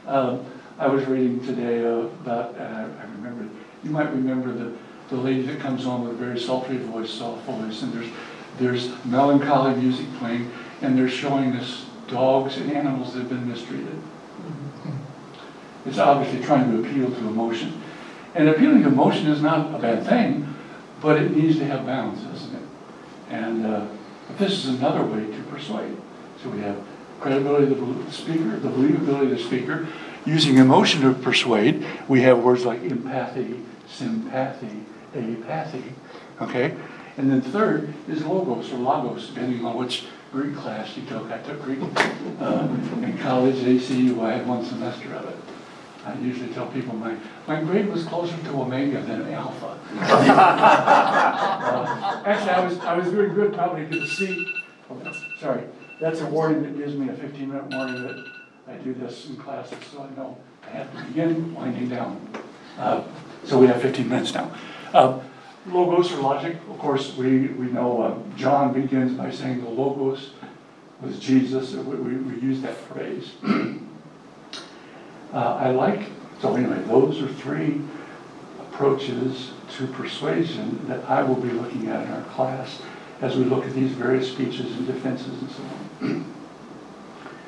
Um, 0.07 0.45
I 0.77 0.87
was 0.87 1.05
reading 1.05 1.43
today 1.45 1.85
uh, 1.85 2.07
about, 2.23 2.55
I, 2.59 2.83
remember, 3.15 3.47
you 3.83 3.91
might 3.91 4.09
remember 4.11 4.51
the, 4.51 4.73
the 5.09 5.15
lady 5.15 5.43
that 5.43 5.59
comes 5.59 5.85
on 5.85 6.03
with 6.03 6.11
a 6.11 6.15
very 6.15 6.39
sultry 6.39 6.77
voice, 6.77 7.11
soft 7.11 7.45
voice, 7.45 7.81
and 7.81 7.93
there's, 7.93 8.11
there's 8.57 9.05
melancholy 9.05 9.75
music 9.75 10.05
playing, 10.19 10.51
and 10.81 10.97
they're 10.97 11.07
showing 11.07 11.53
us 11.53 11.85
dogs 12.07 12.57
and 12.57 12.71
animals 12.71 13.13
that 13.13 13.21
have 13.21 13.29
been 13.29 13.47
mistreated. 13.47 14.01
It's 15.85 15.99
obviously 15.99 16.43
trying 16.43 16.71
to 16.71 16.87
appeal 16.87 17.09
to 17.09 17.17
emotion. 17.17 17.81
And 18.33 18.49
appealing 18.49 18.83
to 18.83 18.89
emotion 18.89 19.27
is 19.27 19.41
not 19.41 19.73
a 19.75 19.79
bad 19.79 20.05
thing, 20.05 20.53
but 21.01 21.21
it 21.21 21.35
needs 21.35 21.57
to 21.59 21.65
have 21.65 21.85
balance, 21.85 22.21
doesn't 22.21 22.55
it? 22.55 22.67
And 23.29 23.65
uh, 23.65 23.85
this 24.37 24.65
is 24.65 24.79
another 24.79 25.05
way 25.05 25.25
to 25.25 25.43
persuade. 25.43 25.95
So 26.41 26.49
we 26.49 26.59
have 26.61 26.77
credibility 27.19 27.71
of 27.71 28.05
the 28.05 28.11
speaker, 28.11 28.57
the 28.57 28.69
believability 28.69 29.31
of 29.31 29.37
the 29.37 29.43
speaker, 29.43 29.87
using 30.25 30.57
emotion 30.57 31.01
to 31.01 31.13
persuade. 31.13 31.85
We 32.07 32.21
have 32.21 32.43
words 32.43 32.65
like 32.65 32.81
empathy, 32.83 33.61
sympathy, 33.87 34.83
apathy. 35.15 35.93
Okay? 36.41 36.75
And 37.17 37.31
then 37.31 37.41
third 37.41 37.93
is 38.09 38.25
logos 38.25 38.71
or 38.73 38.77
logos, 38.77 39.29
depending 39.29 39.65
on 39.65 39.77
which 39.77 40.05
Greek 40.35 40.53
class 40.57 40.97
you 40.97 41.03
took. 41.03 41.31
I 41.31 41.37
took 41.37 41.61
Greek 41.61 41.79
uh, 42.41 42.67
in 43.01 43.17
college 43.19 43.55
at 43.59 43.63
ACU. 43.63 44.21
I 44.21 44.33
had 44.33 44.45
one 44.45 44.65
semester 44.65 45.13
of 45.13 45.29
it. 45.29 45.37
I 46.05 46.13
usually 46.19 46.53
tell 46.53 46.67
people 46.67 46.93
my, 46.93 47.15
my 47.47 47.61
grade 47.61 47.87
was 47.87 48.03
closer 48.03 48.35
to 48.35 48.49
omega 48.49 48.99
than 48.99 49.33
alpha. 49.33 49.79
uh, 49.93 50.21
actually, 52.25 52.49
I 52.49 52.65
was, 52.65 52.77
I 52.79 52.97
was 52.97 53.07
doing 53.11 53.33
good 53.33 53.53
probably 53.53 53.87
to 53.87 53.99
the 54.01 54.07
C. 54.07 54.53
Oh, 54.91 54.99
sorry, 55.39 55.63
that's 56.01 56.19
a 56.19 56.25
warning 56.25 56.63
that 56.63 56.77
gives 56.77 56.95
me 56.95 57.07
a 57.07 57.13
15 57.13 57.47
minute 57.47 57.73
warning 57.73 58.03
that 58.03 58.25
I 58.67 58.73
do 58.73 58.93
this 58.93 59.29
in 59.29 59.37
classes 59.37 59.77
so 59.89 60.01
I 60.03 60.09
know 60.17 60.37
I 60.63 60.71
have 60.71 60.91
to 60.97 61.03
begin 61.05 61.55
winding 61.55 61.87
down. 61.87 62.27
Uh, 62.77 63.05
so 63.45 63.57
we 63.57 63.67
have 63.67 63.81
15 63.81 64.09
minutes 64.09 64.33
now. 64.33 64.51
Uh, 64.93 65.21
logos 65.67 66.11
or 66.11 66.17
logic, 66.17 66.57
of 66.69 66.77
course, 66.79 67.15
we, 67.15 67.47
we 67.47 67.67
know 67.67 68.01
uh, 68.01 68.37
John 68.37 68.73
begins 68.73 69.17
by 69.17 69.31
saying 69.31 69.63
the 69.63 69.69
logos 69.69 70.31
was 71.01 71.19
Jesus. 71.19 71.73
We, 71.73 71.95
we, 71.95 72.15
we 72.15 72.41
use 72.41 72.61
that 72.61 72.75
phrase. 72.75 73.31
Uh, 75.33 75.55
I 75.55 75.71
like, 75.71 76.03
so 76.41 76.55
anyway, 76.55 76.81
those 76.83 77.21
are 77.21 77.27
three 77.27 77.81
approaches 78.61 79.51
to 79.75 79.85
persuasion 79.87 80.87
that 80.87 81.03
I 81.09 81.23
will 81.23 81.35
be 81.35 81.49
looking 81.49 81.89
at 81.89 82.05
in 82.05 82.13
our 82.13 82.21
class 82.21 82.81
as 83.21 83.35
we 83.35 83.43
look 83.43 83.65
at 83.65 83.73
these 83.73 83.91
various 83.91 84.31
speeches 84.31 84.71
and 84.77 84.87
defenses 84.87 85.41
and 85.41 85.51
so 85.51 85.63
on. 85.63 86.25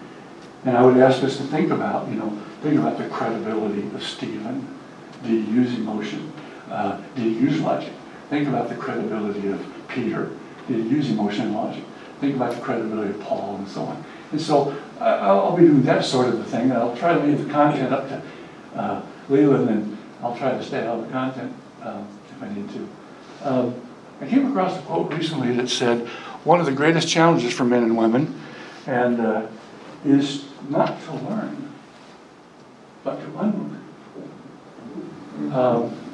and 0.66 0.78
I 0.78 0.84
would 0.84 0.98
ask 0.98 1.24
us 1.24 1.38
to 1.38 1.44
think 1.44 1.72
about, 1.72 2.10
you 2.10 2.16
know, 2.16 2.38
think 2.62 2.78
about 2.78 2.98
the 2.98 3.08
credibility 3.08 3.84
of 3.96 4.04
Stephen. 4.04 4.68
Did 5.24 5.46
he 5.46 5.52
use 5.52 5.74
emotion? 5.76 6.34
Uh, 6.70 7.00
did 7.16 7.24
he 7.24 7.40
use 7.40 7.62
logic? 7.62 7.94
Think 8.30 8.48
about 8.48 8.70
the 8.70 8.76
credibility 8.76 9.48
of 9.48 9.66
Peter. 9.88 10.32
He 10.68 10.76
use 10.76 11.10
emotion 11.10 11.48
and 11.48 11.54
logic? 11.56 11.84
Think 12.20 12.36
about 12.36 12.54
the 12.54 12.62
credibility 12.62 13.12
of 13.12 13.22
Paul 13.22 13.56
and 13.58 13.68
so 13.68 13.84
on. 13.84 14.04
And 14.32 14.42
so 14.42 14.76
I'll, 15.00 15.40
I'll 15.40 15.56
be 15.56 15.64
doing 15.64 15.84
that 15.84 16.04
sort 16.04 16.28
of 16.28 16.40
a 16.40 16.44
thing. 16.44 16.72
I'll 16.72 16.96
try 16.96 17.14
to 17.14 17.20
leave 17.24 17.46
the 17.46 17.54
content 17.54 17.94
up 17.94 18.10
to 18.10 18.22
uh, 18.76 19.02
Leland, 19.30 19.70
and 19.70 19.98
I'll 20.22 20.36
try 20.36 20.52
to 20.52 20.64
stay 20.64 20.86
out 20.86 21.00
of 21.00 21.06
the 21.06 21.12
content 21.12 21.54
um, 21.84 22.08
if 22.30 22.44
I 22.44 22.50
need 22.54 22.70
to. 22.72 22.90
Um, 23.44 23.82
I 24.20 24.28
came 24.28 24.48
across 24.48 24.78
a 24.78 24.82
quote 24.82 25.14
recently 25.14 25.54
that 25.54 25.70
said, 25.70 26.08
one 26.44 26.60
of 26.60 26.66
the 26.66 26.72
greatest 26.72 27.08
challenges 27.08 27.54
for 27.54 27.64
men 27.64 27.84
and 27.84 27.98
women 27.98 28.40
and 28.88 29.20
uh, 29.20 29.48
is 30.06 30.46
not 30.70 31.00
to 31.04 31.14
learn, 31.14 31.72
but 33.04 33.20
to 33.20 33.26
unlearn. 33.38 33.84
Um, 35.54 36.07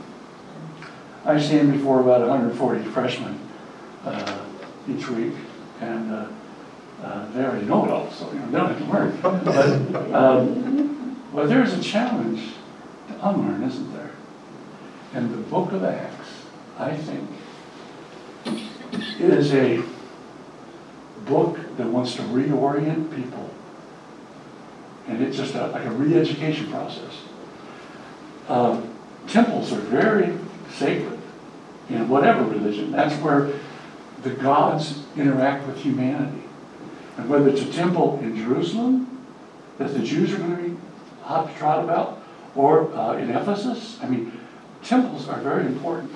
I 1.26 1.40
stand 1.40 1.72
before 1.72 2.02
about 2.02 2.22
140 2.22 2.84
freshmen 2.92 3.40
uh, 4.04 4.40
each 4.90 5.08
week, 5.10 5.34
and 5.80 6.12
uh, 6.12 6.28
uh, 7.02 7.32
they 7.32 7.46
already 7.46 7.66
know 7.66 7.86
it 7.86 7.92
all, 7.92 8.12
so 8.12 8.32
you 8.32 8.40
know, 8.40 8.46
they 8.48 8.58
don't 8.58 8.68
have 8.68 8.78
to 8.80 8.92
learn. 8.92 9.20
But, 9.94 10.14
um, 10.14 11.22
but 11.34 11.48
there's 11.48 11.74
a 11.74 11.82
challenge 11.82 12.42
to 13.08 13.30
unlearn, 13.30 13.64
isn't 13.64 13.94
there? 13.94 14.12
And 15.14 15.32
the 15.32 15.38
book 15.38 15.72
of 15.72 15.84
Acts, 15.84 16.30
I 16.78 16.96
think, 16.96 17.30
is 19.20 19.54
a 19.54 19.82
book 21.26 21.58
that 21.78 21.88
wants 21.88 22.16
to 22.16 22.22
reorient 22.24 23.16
people. 23.16 23.50
And 25.08 25.22
it's 25.22 25.38
just 25.38 25.56
a, 25.56 25.68
like 25.68 25.86
a 25.86 25.92
re-education 25.92 26.70
process. 26.70 27.14
Uh, 28.48 28.82
temples 29.28 29.72
are 29.72 29.80
very 29.80 30.38
sacred 30.74 31.20
in 31.90 32.10
whatever 32.10 32.44
religion. 32.44 32.92
That's 32.92 33.16
where 33.22 33.52
the 34.24 34.32
gods 34.32 35.04
interact 35.16 35.68
with 35.68 35.78
humanity. 35.78 36.44
And 37.18 37.30
whether 37.30 37.50
it's 37.50 37.62
a 37.62 37.72
temple 37.72 38.20
in 38.22 38.36
Jerusalem 38.36 39.26
that 39.78 39.94
the 39.94 40.00
Jews 40.00 40.34
are 40.34 40.38
going 40.38 40.56
to 40.56 40.64
be 40.70 40.78
hot 41.22 41.52
to 41.52 41.58
trot 41.58 41.84
about, 41.84 42.22
or 42.56 42.94
uh, 42.94 43.18
in 43.18 43.30
Ephesus, 43.30 44.00
I 44.02 44.08
mean, 44.08 44.40
temples 44.84 45.28
are 45.28 45.40
very 45.42 45.66
important. 45.66 46.12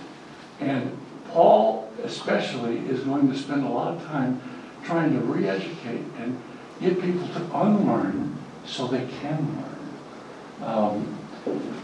And 0.59 0.97
Paul, 1.29 1.91
especially, 2.03 2.79
is 2.79 3.01
going 3.01 3.31
to 3.31 3.37
spend 3.37 3.63
a 3.63 3.69
lot 3.69 3.95
of 3.95 4.03
time 4.05 4.41
trying 4.83 5.13
to 5.13 5.19
re-educate 5.19 6.05
and 6.19 6.41
get 6.79 7.01
people 7.01 7.27
to 7.27 7.57
unlearn 7.57 8.37
so 8.65 8.87
they 8.87 9.07
can 9.21 9.63
learn. 10.61 10.69
Um, 10.69 11.17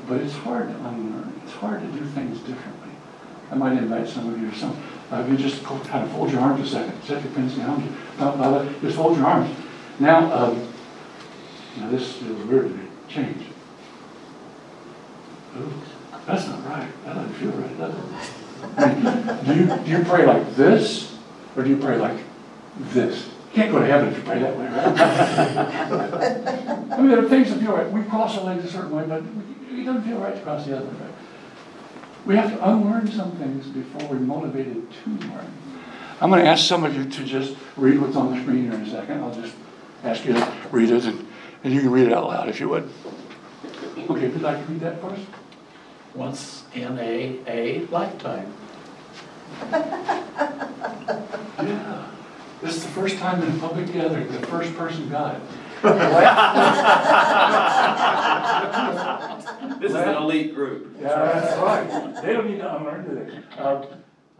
but 0.08 0.22
it's 0.22 0.34
hard 0.34 0.68
to 0.70 0.76
unlearn. 0.76 1.42
It's 1.44 1.54
hard 1.54 1.82
to 1.82 1.88
do 1.88 2.06
things 2.06 2.40
differently. 2.40 2.90
I 3.52 3.56
might 3.56 3.78
invite 3.78 4.08
some 4.08 4.34
of 4.34 4.40
you 4.40 4.50
to 4.50 4.58
some. 4.58 4.76
Uh, 5.12 5.26
you 5.30 5.38
just 5.38 5.64
kind 5.64 6.04
of 6.04 6.12
fold 6.12 6.32
your 6.32 6.42
arms 6.42 6.68
a 6.68 6.70
second, 6.70 7.04
set 7.04 7.24
your 7.24 7.32
pins 7.34 7.56
down, 7.56 7.96
uh, 8.20 8.66
just 8.82 8.96
fold 8.96 9.18
your 9.18 9.28
arms. 9.28 9.56
Now, 10.00 10.32
um, 10.34 10.68
now 11.78 11.90
this 11.90 12.14
feels 12.14 12.44
weird 12.46 12.70
to 12.70 12.76
me. 12.76 12.84
Change. 13.08 13.46
Ooh, 15.58 15.72
that's 16.26 16.48
not 16.48 16.66
right. 16.66 16.88
That 17.06 17.16
doesn't 17.16 17.34
feel 17.34 17.52
right, 17.52 17.78
does 17.78 17.94
it? 17.94 19.46
Do 19.46 19.54
you 19.56 19.66
do 19.84 19.92
you 19.92 20.04
pray 20.04 20.26
like 20.26 20.56
this, 20.56 21.16
or 21.56 21.64
do 21.64 21.70
you 21.70 21.78
pray 21.78 21.98
like 21.98 22.18
this? 22.78 23.30
You 23.54 23.62
can't 23.62 23.72
go 23.72 23.80
to 23.80 23.86
heaven 23.86 24.10
if 24.10 24.18
you 24.18 24.24
pray 24.24 24.40
that 24.40 24.58
way, 24.58 24.66
right? 24.66 24.98
I 26.92 26.98
mean, 26.98 27.10
there 27.10 27.24
are 27.24 27.30
things 27.30 27.52
that 27.52 27.60
feel 27.60 27.74
right. 27.74 27.92
We 27.92 28.02
cross 28.02 28.36
our 28.40 28.46
legs 28.46 28.66
a 28.66 28.68
certain 28.68 28.90
way, 28.90 29.06
but 29.08 29.22
it 29.22 29.84
doesn't 29.86 30.02
feel 30.02 30.18
right 30.18 30.34
to 30.34 30.42
cross 30.42 30.66
the 30.66 30.76
other 30.76 30.88
way. 30.88 31.14
We 32.26 32.36
have 32.36 32.50
to 32.50 32.68
unlearn 32.68 33.12
some 33.12 33.34
things 33.34 33.68
before 33.68 34.10
we're 34.10 34.20
motivated 34.20 34.92
to 34.92 35.10
learn. 35.28 35.54
I'm 36.20 36.32
going 36.32 36.44
to 36.44 36.50
ask 36.50 36.66
some 36.66 36.84
of 36.84 36.96
you 36.96 37.06
to 37.08 37.24
just 37.24 37.56
read 37.78 38.02
what's 38.02 38.16
on 38.16 38.36
the 38.36 38.42
screen 38.42 38.64
here 38.64 38.74
in 38.74 38.82
a 38.82 38.90
second. 38.90 39.22
I'll 39.22 39.36
just 39.36 39.54
ask 40.04 40.26
you 40.26 40.34
to 40.34 40.54
read 40.72 40.90
it, 40.90 41.06
and, 41.06 41.28
and 41.64 41.72
you 41.72 41.82
can 41.82 41.92
read 41.92 42.08
it 42.08 42.14
out 42.14 42.30
loud 42.30 42.50
if 42.50 42.60
you 42.60 42.70
would. 42.70 42.90
Okay, 43.64 44.08
would 44.08 44.22
you'd 44.22 44.42
like 44.42 44.66
to 44.66 44.72
read 44.72 44.80
that 44.80 45.00
first? 45.00 45.22
Once 46.16 46.64
in 46.74 46.98
a, 46.98 47.40
a 47.46 47.86
lifetime. 47.92 48.52
Yeah. 51.64 52.13
This 52.64 52.78
is 52.78 52.84
the 52.84 52.90
first 52.92 53.18
time 53.18 53.44
in 53.44 53.52
a 53.56 53.60
public 53.60 53.92
gathering, 53.92 54.32
the 54.32 54.48
first 54.48 54.74
person 54.76 55.10
got 55.10 55.36
it. 55.36 55.42
This 59.82 59.92
is 59.92 59.98
an 59.98 60.16
elite 60.16 60.56
group. 60.56 60.96
Yeah, 61.02 61.10
that's 61.10 61.58
right. 61.60 62.22
They 62.22 62.32
don't 62.32 62.48
need 62.50 62.60
to 62.60 62.76
unlearn, 62.78 63.04
do 63.04 63.16
they? 63.16 63.62
Uh, 63.62 63.86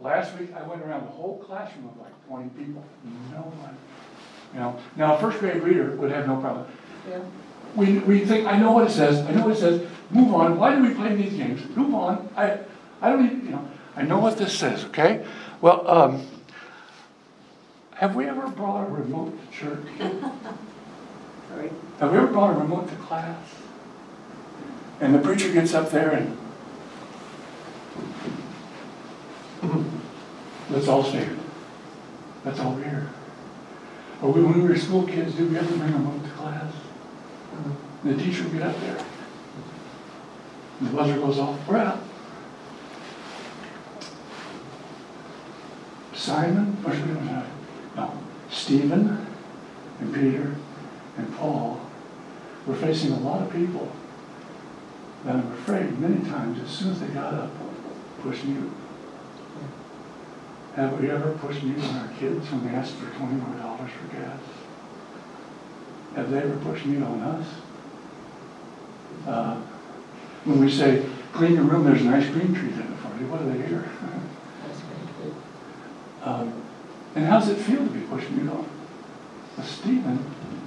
last 0.00 0.38
week, 0.38 0.54
I 0.54 0.62
went 0.66 0.80
around 0.80 1.04
the 1.04 1.10
whole 1.10 1.44
classroom 1.46 1.90
of 1.90 1.98
like 1.98 2.26
twenty 2.26 2.48
people. 2.50 2.82
No 3.30 3.40
one. 3.40 3.76
You 4.54 4.60
know, 4.60 4.78
now 4.96 5.16
a 5.16 5.18
first 5.18 5.38
grade 5.40 5.62
reader 5.62 5.94
would 5.96 6.10
have 6.10 6.26
no 6.26 6.36
problem. 6.36 6.66
Yeah. 7.06 7.20
We, 7.76 7.98
we 7.98 8.20
think, 8.20 8.46
I 8.46 8.56
know 8.56 8.72
what 8.72 8.86
it 8.86 8.92
says, 8.92 9.18
I 9.26 9.32
know 9.32 9.42
what 9.48 9.56
it 9.56 9.60
says, 9.60 9.86
move 10.10 10.32
on, 10.32 10.56
why 10.58 10.74
do 10.76 10.82
we 10.82 10.94
play 10.94 11.14
these 11.16 11.34
games? 11.34 11.60
Move 11.76 11.92
on, 11.92 12.28
I, 12.36 12.60
I 13.02 13.10
don't 13.10 13.22
need, 13.22 13.44
you 13.44 13.50
know, 13.50 13.68
I 13.96 14.02
know 14.02 14.20
what 14.20 14.38
this 14.38 14.56
says, 14.56 14.84
okay? 14.86 15.26
Well, 15.60 15.86
um, 15.90 16.24
have 17.94 18.14
we 18.16 18.26
ever 18.26 18.48
brought 18.48 18.88
a 18.88 18.90
remote 18.90 19.32
to 19.38 19.56
church? 19.56 19.86
Sorry. 21.48 21.70
Have 22.00 22.10
we 22.10 22.18
ever 22.18 22.26
brought 22.26 22.56
a 22.56 22.58
remote 22.58 22.88
to 22.88 22.96
class? 22.96 23.38
And 25.00 25.14
the 25.14 25.18
preacher 25.18 25.52
gets 25.52 25.74
up 25.74 25.90
there 25.90 26.10
and 26.10 26.36
let's 30.70 30.88
all 30.88 31.04
stand. 31.04 31.38
Let's 32.44 32.60
all 32.60 32.76
hear. 32.76 33.08
Or 34.22 34.32
we, 34.32 34.42
when 34.42 34.62
we 34.62 34.68
were 34.68 34.76
school 34.76 35.06
kids, 35.06 35.34
did 35.34 35.50
we 35.50 35.58
ever 35.58 35.76
bring 35.76 35.92
a 35.92 35.96
remote 35.96 36.24
to 36.24 36.30
class? 36.30 36.72
And 38.02 38.18
the 38.18 38.22
teacher 38.22 38.44
would 38.44 38.52
get 38.52 38.62
up 38.62 38.80
there. 38.80 39.04
And 40.80 40.88
the 40.88 40.96
buzzer 40.96 41.16
goes 41.16 41.38
off, 41.38 41.68
we're 41.68 41.78
out. 41.78 42.00
Simon, 46.14 46.76
we, 46.84 46.96
no, 46.96 47.44
Stephen 48.54 49.26
and 50.00 50.14
Peter 50.14 50.54
and 51.16 51.36
Paul 51.36 51.80
were 52.66 52.76
facing 52.76 53.12
a 53.12 53.18
lot 53.18 53.42
of 53.42 53.52
people 53.52 53.90
that 55.24 55.34
I'm 55.36 55.52
afraid 55.52 55.98
many 55.98 56.24
times 56.30 56.60
as 56.62 56.70
soon 56.70 56.92
as 56.92 57.00
they 57.00 57.08
got 57.08 57.34
up, 57.34 57.50
pushed 58.22 58.44
mute. 58.44 58.72
Have 60.76 61.00
we 61.00 61.10
ever 61.10 61.32
pushed 61.32 61.62
mute 61.62 61.82
on 61.82 61.96
our 61.96 62.08
kids 62.18 62.50
when 62.50 62.66
they 62.66 62.74
asked 62.74 62.94
for 62.94 63.10
twenty 63.16 63.34
more 63.34 63.56
dollars 63.56 63.90
for 63.90 64.16
gas? 64.16 64.40
Have 66.16 66.30
they 66.30 66.38
ever 66.38 66.56
pushed 66.58 66.86
mute 66.86 67.02
on 67.02 67.20
us? 67.20 67.46
Uh, 69.26 69.56
when 70.44 70.60
we 70.60 70.70
say, 70.70 71.04
clean 71.32 71.54
your 71.54 71.64
room, 71.64 71.84
there's 71.84 72.02
an 72.02 72.08
ice 72.08 72.30
cream 72.30 72.54
treat 72.54 72.72
in 72.72 72.80
it 72.80 72.98
for 72.98 73.18
you. 73.20 73.26
What 73.28 73.42
are 73.42 73.46
they 73.46 73.66
here? 73.66 73.88
That's 74.66 74.80
very 74.80 75.30
good. 75.30 75.34
Um, 76.22 76.63
and 77.14 77.24
how's 77.26 77.48
it 77.48 77.56
feel 77.56 77.78
to 77.78 77.90
be 77.90 78.00
pushed 78.00 78.30
mute 78.30 78.50
on? 78.50 78.68
Well, 79.56 79.66
Stephen 79.66 80.24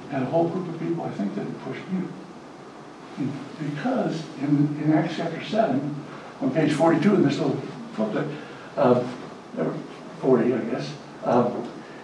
had 0.10 0.23
a 0.23 0.25
whole 0.27 0.47
group 0.47 0.69
of 0.69 0.79
people, 0.79 1.03
I 1.03 1.10
think, 1.12 1.36
that 1.36 1.45
had 1.45 1.62
pushed 1.62 1.81
mute. 1.91 2.10
Because 3.60 4.23
in, 4.39 4.79
in 4.83 4.93
Acts 4.93 5.15
chapter 5.17 5.43
7, 5.43 6.05
on 6.41 6.51
page 6.51 6.73
42 6.73 7.15
in 7.15 7.23
this 7.23 7.38
little 7.38 7.62
booklet, 7.95 8.27
uh, 8.77 9.03
40, 10.21 10.53
I 10.53 10.57
guess, 10.60 10.93
uh, 11.25 11.51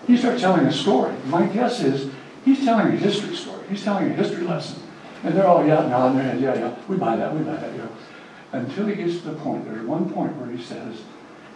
he 0.08 0.18
starts 0.18 0.42
telling 0.42 0.66
a 0.66 0.72
story. 0.72 1.16
My 1.28 1.46
guess 1.46 1.82
is 1.82 2.12
he's 2.44 2.66
telling 2.66 2.88
a 2.88 2.98
history 2.98 3.36
story. 3.36 3.66
He's 3.70 3.84
telling 3.84 4.12
a 4.12 4.14
history 4.14 4.44
lesson. 4.44 4.82
And 5.24 5.36
they're 5.36 5.48
all 5.48 5.66
yeah, 5.66 5.88
nodding 5.88 6.18
their 6.18 6.26
heads, 6.26 6.42
yeah, 6.42 6.56
yeah, 6.56 6.76
we 6.90 6.98
buy 6.98 7.16
that, 7.16 7.34
we 7.34 7.44
buy 7.44 7.56
that, 7.56 7.78
know. 7.78 7.90
Until 8.52 8.88
he 8.88 8.96
gets 8.96 9.22
to 9.22 9.30
the 9.30 9.36
point, 9.38 9.66
there's 9.66 9.86
one 9.86 10.10
point 10.12 10.36
where 10.36 10.50
he 10.50 10.62
says, 10.62 11.02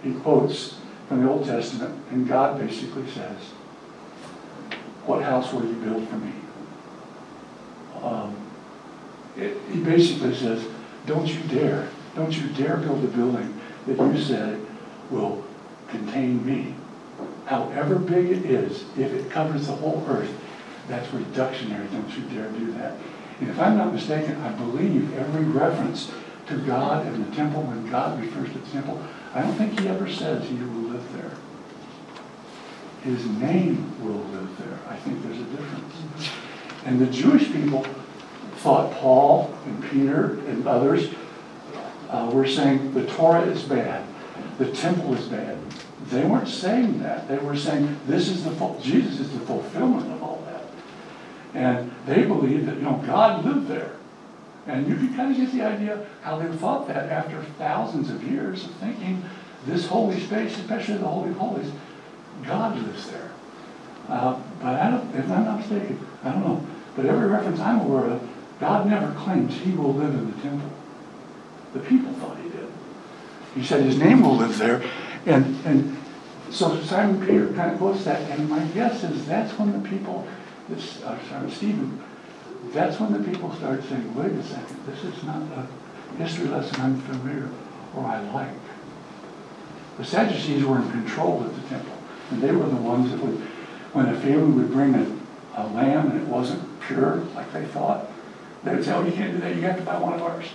he 0.03 0.13
quotes 0.13 0.75
from 1.07 1.23
the 1.23 1.29
Old 1.29 1.45
Testament, 1.45 1.95
and 2.11 2.27
God 2.27 2.59
basically 2.59 3.09
says, 3.11 3.37
What 5.05 5.23
house 5.23 5.53
will 5.53 5.65
you 5.65 5.73
build 5.75 6.07
for 6.09 6.15
me? 6.15 6.33
Um, 8.01 8.35
it, 9.37 9.57
he 9.71 9.79
basically 9.79 10.35
says, 10.35 10.65
Don't 11.05 11.27
you 11.27 11.41
dare, 11.43 11.89
don't 12.15 12.35
you 12.35 12.47
dare 12.49 12.77
build 12.77 13.03
a 13.03 13.07
building 13.07 13.59
that 13.85 13.97
you 13.97 14.21
said 14.21 14.59
will 15.09 15.43
contain 15.87 16.45
me. 16.45 16.75
However 17.45 17.95
big 17.95 18.29
it 18.29 18.45
is, 18.45 18.83
if 18.97 19.13
it 19.13 19.31
covers 19.31 19.67
the 19.67 19.73
whole 19.73 20.05
earth, 20.09 20.33
that's 20.89 21.07
reductionary. 21.09 21.89
Don't 21.91 22.09
you 22.17 22.23
dare 22.35 22.49
do 22.51 22.71
that. 22.73 22.97
And 23.39 23.49
if 23.49 23.59
I'm 23.59 23.77
not 23.77 23.93
mistaken, 23.93 24.35
I 24.41 24.49
believe 24.49 25.17
every 25.17 25.43
reference 25.43 26.11
to 26.47 26.57
God 26.57 27.05
and 27.05 27.25
the 27.25 27.35
temple, 27.35 27.61
when 27.63 27.89
God 27.89 28.19
refers 28.19 28.51
to 28.51 28.57
the 28.57 28.71
temple, 28.71 29.01
I 29.37 29.43
don't 29.43 29.53
think 29.53 29.79
he 29.79 29.87
ever 29.87 30.09
says 30.09 30.49
he 30.49 30.55
will 30.55 30.89
live 30.89 31.13
there. 31.13 31.31
His 33.03 33.23
name 33.27 33.93
will 34.03 34.23
live 34.31 34.57
there. 34.57 34.79
I 34.89 34.95
think 34.95 35.21
there's 35.21 35.37
a 35.37 35.43
difference. 35.43 36.31
And 36.85 36.99
the 36.99 37.05
Jewish 37.05 37.51
people 37.51 37.85
thought 38.55 38.91
Paul 38.93 39.55
and 39.65 39.91
Peter 39.91 40.39
and 40.47 40.67
others 40.67 41.13
uh, 42.09 42.31
were 42.33 42.47
saying 42.47 42.95
the 42.95 43.05
Torah 43.05 43.43
is 43.43 43.61
bad, 43.61 44.03
the 44.57 44.71
temple 44.71 45.13
is 45.13 45.27
bad. 45.27 45.59
They 46.07 46.25
weren't 46.25 46.47
saying 46.47 46.97
that. 47.03 47.27
They 47.27 47.37
were 47.37 47.55
saying 47.55 47.95
this 48.07 48.29
is 48.29 48.43
the 48.43 48.51
fu- 48.51 48.79
Jesus 48.81 49.19
is 49.19 49.31
the 49.33 49.45
fulfillment 49.45 50.11
of 50.13 50.23
all 50.23 50.43
that. 50.47 50.63
And 51.53 51.91
they 52.07 52.23
believed 52.23 52.65
that 52.65 52.77
you 52.77 52.81
know 52.81 53.03
God 53.05 53.45
lived 53.45 53.67
there. 53.67 53.96
And 54.67 54.87
you 54.87 54.95
can 54.95 55.15
kind 55.15 55.31
of 55.31 55.37
get 55.37 55.51
the 55.53 55.63
idea 55.63 56.05
how 56.21 56.37
they 56.37 56.55
thought 56.57 56.87
that 56.89 57.09
after 57.09 57.41
thousands 57.57 58.09
of 58.09 58.21
years 58.23 58.65
of 58.65 58.71
thinking 58.75 59.23
this 59.65 59.87
holy 59.87 60.19
space, 60.19 60.57
especially 60.57 60.97
the 60.97 61.07
Holy 61.07 61.29
of 61.29 61.37
Holies, 61.37 61.71
God 62.45 62.77
lives 62.77 63.09
there. 63.09 63.31
Uh, 64.09 64.39
but 64.61 64.75
I 64.75 64.91
don't, 64.91 65.15
if 65.15 65.29
I'm 65.29 65.45
not 65.45 65.59
mistaken, 65.59 66.05
I 66.23 66.31
don't 66.31 66.45
know. 66.45 66.65
But 66.95 67.05
every 67.05 67.27
reference 67.27 67.59
I'm 67.59 67.81
aware 67.81 68.05
of, 68.05 68.29
God 68.59 68.87
never 68.87 69.13
claims 69.13 69.55
he 69.55 69.71
will 69.71 69.93
live 69.93 70.13
in 70.13 70.31
the 70.31 70.41
temple. 70.41 70.69
The 71.73 71.79
people 71.79 72.11
thought 72.13 72.37
he 72.37 72.49
did. 72.49 72.67
He 73.55 73.63
said 73.63 73.83
his 73.83 73.97
name 73.97 74.21
will 74.21 74.35
live 74.35 74.57
there. 74.57 74.83
And, 75.25 75.63
and 75.65 75.97
so 76.49 76.81
Simon 76.81 77.25
Peter 77.25 77.53
kind 77.53 77.71
of 77.71 77.77
quotes 77.77 78.03
that. 78.05 78.21
And 78.31 78.49
my 78.49 78.63
guess 78.67 79.03
is 79.03 79.25
that's 79.25 79.57
when 79.59 79.81
the 79.81 79.89
people, 79.89 80.27
this, 80.69 81.03
uh, 81.03 81.17
Stephen, 81.49 82.01
that's 82.73 82.99
when 82.99 83.13
the 83.13 83.29
people 83.29 83.53
started 83.55 83.83
saying, 83.87 84.13
wait 84.15 84.31
a 84.31 84.43
second, 84.43 84.85
this 84.85 85.03
is 85.03 85.23
not 85.23 85.41
a 85.41 85.67
history 86.17 86.47
lesson 86.47 86.81
I'm 86.81 87.01
familiar 87.01 87.49
or 87.95 88.05
I 88.05 88.19
like. 88.31 88.55
The 89.97 90.05
Sadducees 90.05 90.63
were 90.63 90.79
in 90.79 90.91
control 90.91 91.43
at 91.43 91.55
the 91.55 91.61
temple. 91.69 91.93
And 92.29 92.41
they 92.41 92.51
were 92.51 92.67
the 92.67 92.75
ones 92.75 93.11
that 93.11 93.19
would, 93.23 93.39
when 93.93 94.07
a 94.07 94.19
family 94.19 94.61
would 94.61 94.71
bring 94.71 94.93
a, 94.93 95.61
a 95.61 95.67
lamb 95.67 96.11
and 96.11 96.21
it 96.21 96.27
wasn't 96.27 96.63
pure 96.81 97.17
like 97.35 97.51
they 97.53 97.65
thought, 97.65 98.07
they 98.63 98.75
would 98.75 98.83
say, 98.83 98.93
oh, 98.93 99.05
you 99.05 99.11
can't 99.11 99.33
do 99.33 99.39
that, 99.39 99.55
you 99.55 99.61
have 99.61 99.77
to 99.77 99.83
buy 99.83 99.97
one 99.97 100.13
of 100.13 100.21
ours. 100.21 100.45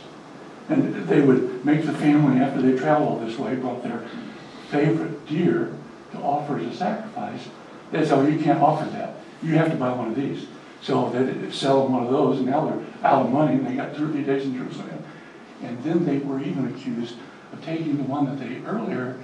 And 0.68 0.94
they 1.08 1.20
would 1.20 1.64
make 1.64 1.84
the 1.84 1.92
family, 1.92 2.40
after 2.40 2.60
they 2.62 2.78
traveled 2.78 3.26
this 3.26 3.38
way, 3.38 3.56
brought 3.56 3.82
their 3.82 4.06
favorite 4.70 5.26
deer 5.26 5.74
to 6.12 6.18
offer 6.18 6.58
as 6.58 6.66
a 6.66 6.76
sacrifice. 6.76 7.48
They'd 7.90 8.06
say, 8.06 8.12
oh, 8.12 8.26
you 8.26 8.38
can't 8.38 8.60
offer 8.60 8.88
that, 8.90 9.16
you 9.42 9.54
have 9.54 9.70
to 9.70 9.76
buy 9.76 9.92
one 9.92 10.08
of 10.08 10.16
these. 10.16 10.46
So 10.82 11.10
they'd 11.10 11.52
sell 11.54 11.86
one 11.86 12.04
of 12.04 12.10
those, 12.10 12.38
and 12.38 12.46
now 12.46 12.66
they're 12.66 12.84
out 13.04 13.26
of 13.26 13.32
money, 13.32 13.54
and 13.54 13.66
they 13.66 13.76
got 13.76 13.94
two 13.94 14.08
or 14.08 14.12
three 14.12 14.24
days 14.24 14.44
in 14.44 14.56
Jerusalem. 14.56 15.04
And 15.62 15.82
then 15.84 16.04
they 16.04 16.18
were 16.18 16.42
even 16.42 16.74
accused 16.74 17.14
of 17.52 17.64
taking 17.64 17.96
the 17.96 18.02
one 18.02 18.24
that 18.26 18.38
they 18.40 18.60
earlier 18.66 19.18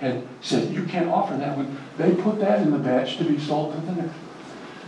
had 0.00 0.22
said, 0.42 0.72
you 0.72 0.84
can't 0.84 1.08
offer 1.08 1.36
that 1.36 1.56
one. 1.56 1.76
They 1.96 2.14
put 2.14 2.38
that 2.40 2.60
in 2.60 2.70
the 2.70 2.78
batch 2.78 3.16
to 3.16 3.24
be 3.24 3.38
sold 3.38 3.74
to 3.74 3.80
the 3.80 4.02
next. 4.02 4.14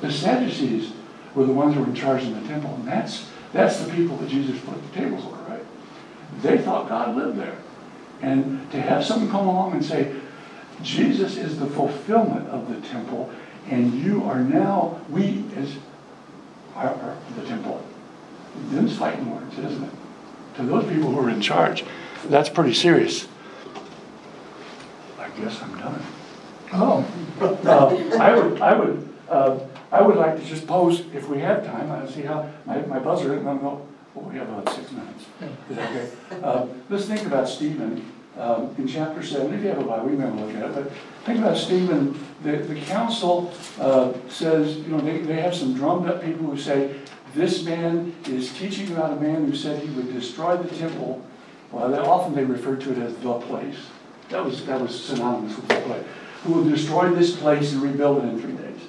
The 0.03 0.13
Sadducees 0.13 0.93
were 1.35 1.47
the 1.47 1.53
ones 1.53 1.75
who 1.75 1.81
were 1.81 1.87
in 1.87 1.95
charge 1.95 2.23
in 2.23 2.41
the 2.41 2.47
temple, 2.47 2.75
and 2.75 2.87
that's, 2.87 3.27
that's 3.53 3.81
the 3.81 3.93
people 3.93 4.17
that 4.19 4.29
Jesus 4.29 4.61
put 4.61 4.81
the 4.81 5.01
tables 5.01 5.25
over, 5.25 5.43
right? 5.45 5.65
They 6.43 6.59
thought 6.59 6.89
God 6.89 7.17
lived 7.17 7.39
there. 7.39 7.57
And 8.21 8.71
to 8.73 8.81
have 8.81 9.05
someone 9.05 9.31
come 9.31 9.49
along 9.49 9.73
and 9.73 9.85
say, 9.85 10.15
Jesus 10.83 11.37
is 11.37 11.59
the 11.59 11.67
fulfillment 11.67 12.49
of 12.49 12.69
the 12.69 12.87
temple, 12.89 13.31
and 13.69 13.95
you 13.95 14.25
are 14.25 14.41
now, 14.41 15.01
we 15.09 15.45
as 15.57 15.77
are, 16.75 17.17
the 17.37 17.47
temple. 17.47 17.83
Them's 18.71 18.97
fighting 18.97 19.31
words, 19.35 19.59
isn't 19.59 19.85
it? 19.85 19.91
To 20.57 20.63
those 20.65 20.85
people 20.85 21.11
who 21.13 21.21
are 21.21 21.31
in 21.31 21.41
charge, 21.41 21.85
that's 22.29 22.49
pretty 22.49 22.75
serious. 22.75 23.27
I 25.19 25.29
guess 25.41 25.63
I'm 25.63 25.79
done. 25.79 26.03
Oh, 26.73 27.05
Uh, 27.41 28.17
I 28.21 28.35
would, 28.39 28.61
I 28.61 28.79
would, 28.79 29.09
uh, 29.29 29.59
I 29.91 30.03
would 30.03 30.17
like 30.17 30.37
to 30.39 30.45
just 30.45 30.67
pose, 30.67 31.01
if 31.15 31.29
we 31.29 31.39
have 31.39 31.65
time, 31.65 31.91
I 31.91 32.07
see 32.09 32.23
how, 32.23 32.49
my, 32.67 32.81
my 32.83 32.99
buzzer, 32.99 33.41
no, 33.43 33.55
no, 33.55 33.87
oh, 34.17 34.21
we 34.21 34.37
have 34.39 34.49
about 34.49 34.69
six 34.75 34.93
minutes. 34.93 35.25
Is 35.71 35.77
that 35.77 35.91
okay? 35.91 36.11
Uh, 36.43 36.67
Let's 36.89 37.07
think 37.07 37.27
about 37.27 37.49
Stephen, 37.49 38.05
um, 38.39 38.75
in 38.79 38.87
chapter 38.87 39.23
seven, 39.23 39.53
if 39.55 39.63
you 39.63 39.69
have 39.69 39.79
a 39.79 39.85
Bible, 39.85 40.07
we 40.07 40.17
may 40.17 40.31
look 40.31 40.55
at 40.55 40.71
it, 40.71 40.75
but 40.75 40.93
think 41.25 41.41
about 41.41 41.57
Stephen, 41.57 42.19
the, 42.43 42.59
the 42.59 42.81
council, 42.83 43.53
uh, 43.79 44.13
says, 44.29 44.79
you 44.79 44.89
know, 44.89 45.01
they, 45.01 45.19
they 45.19 45.41
have 45.41 45.55
some 45.55 45.75
drummed 45.75 46.09
up 46.09 46.23
people 46.23 46.47
who 46.47 46.57
say, 46.57 46.95
this 47.35 47.63
man 47.65 48.15
is 48.27 48.53
teaching 48.55 48.91
about 48.93 49.17
a 49.17 49.21
man 49.21 49.47
who 49.47 49.55
said 49.55 49.83
he 49.83 49.91
would 49.91 50.13
destroy 50.13 50.57
the 50.57 50.75
temple. 50.77 51.25
Well, 51.71 51.91
they, 51.91 51.99
often 51.99 52.35
they 52.35 52.45
refer 52.45 52.77
to 52.77 52.93
it 52.93 52.99
as 52.99 53.15
the 53.19 53.35
place. 53.41 53.77
That 54.31 54.45
was, 54.45 54.65
that 54.67 54.81
was 54.81 55.05
synonymous 55.05 55.57
with 55.57 55.69
the 55.69 55.77
place. 55.77 56.05
Who 56.45 56.55
will 56.55 56.65
destroy 56.65 57.11
this 57.11 57.37
place 57.37 57.73
and 57.73 57.83
rebuild 57.83 58.25
it 58.25 58.29
in 58.29 58.41
three 58.41 58.53
days. 58.53 58.81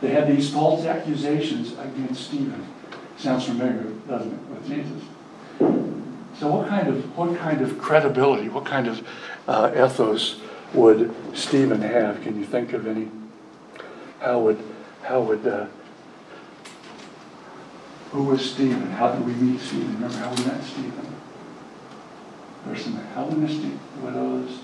They 0.00 0.10
had 0.10 0.28
these 0.28 0.52
false 0.52 0.84
accusations 0.84 1.72
against 1.72 2.28
Stephen. 2.28 2.66
Sounds 3.16 3.46
familiar, 3.46 3.84
doesn't 4.06 4.32
it, 4.32 4.40
with 4.50 4.66
Jesus? 4.66 5.02
So 6.44 6.50
what 6.50 6.68
kind 6.68 6.88
of, 6.88 7.16
what 7.16 7.38
kind 7.38 7.62
of 7.62 7.78
credibility, 7.78 8.50
what 8.50 8.66
kind 8.66 8.86
of 8.86 9.08
uh, 9.48 9.72
ethos 9.74 10.42
would 10.74 11.14
Stephen 11.32 11.80
have? 11.80 12.20
Can 12.20 12.38
you 12.38 12.44
think 12.44 12.74
of 12.74 12.86
any? 12.86 13.08
How 14.20 14.40
would, 14.40 14.62
how 15.04 15.22
would, 15.22 15.46
uh, 15.46 15.68
who 18.10 18.24
was 18.24 18.44
Stephen? 18.44 18.90
How 18.90 19.12
did 19.12 19.24
we 19.24 19.32
meet 19.32 19.58
Stephen? 19.58 19.94
Remember 19.94 20.18
how 20.18 20.34
we 20.34 20.44
met 20.44 20.62
Stephen? 20.62 20.92
There 22.66 22.74
There's 22.74 22.84
some 22.84 22.96
Hellenistic 23.14 23.72
widows 24.02 24.58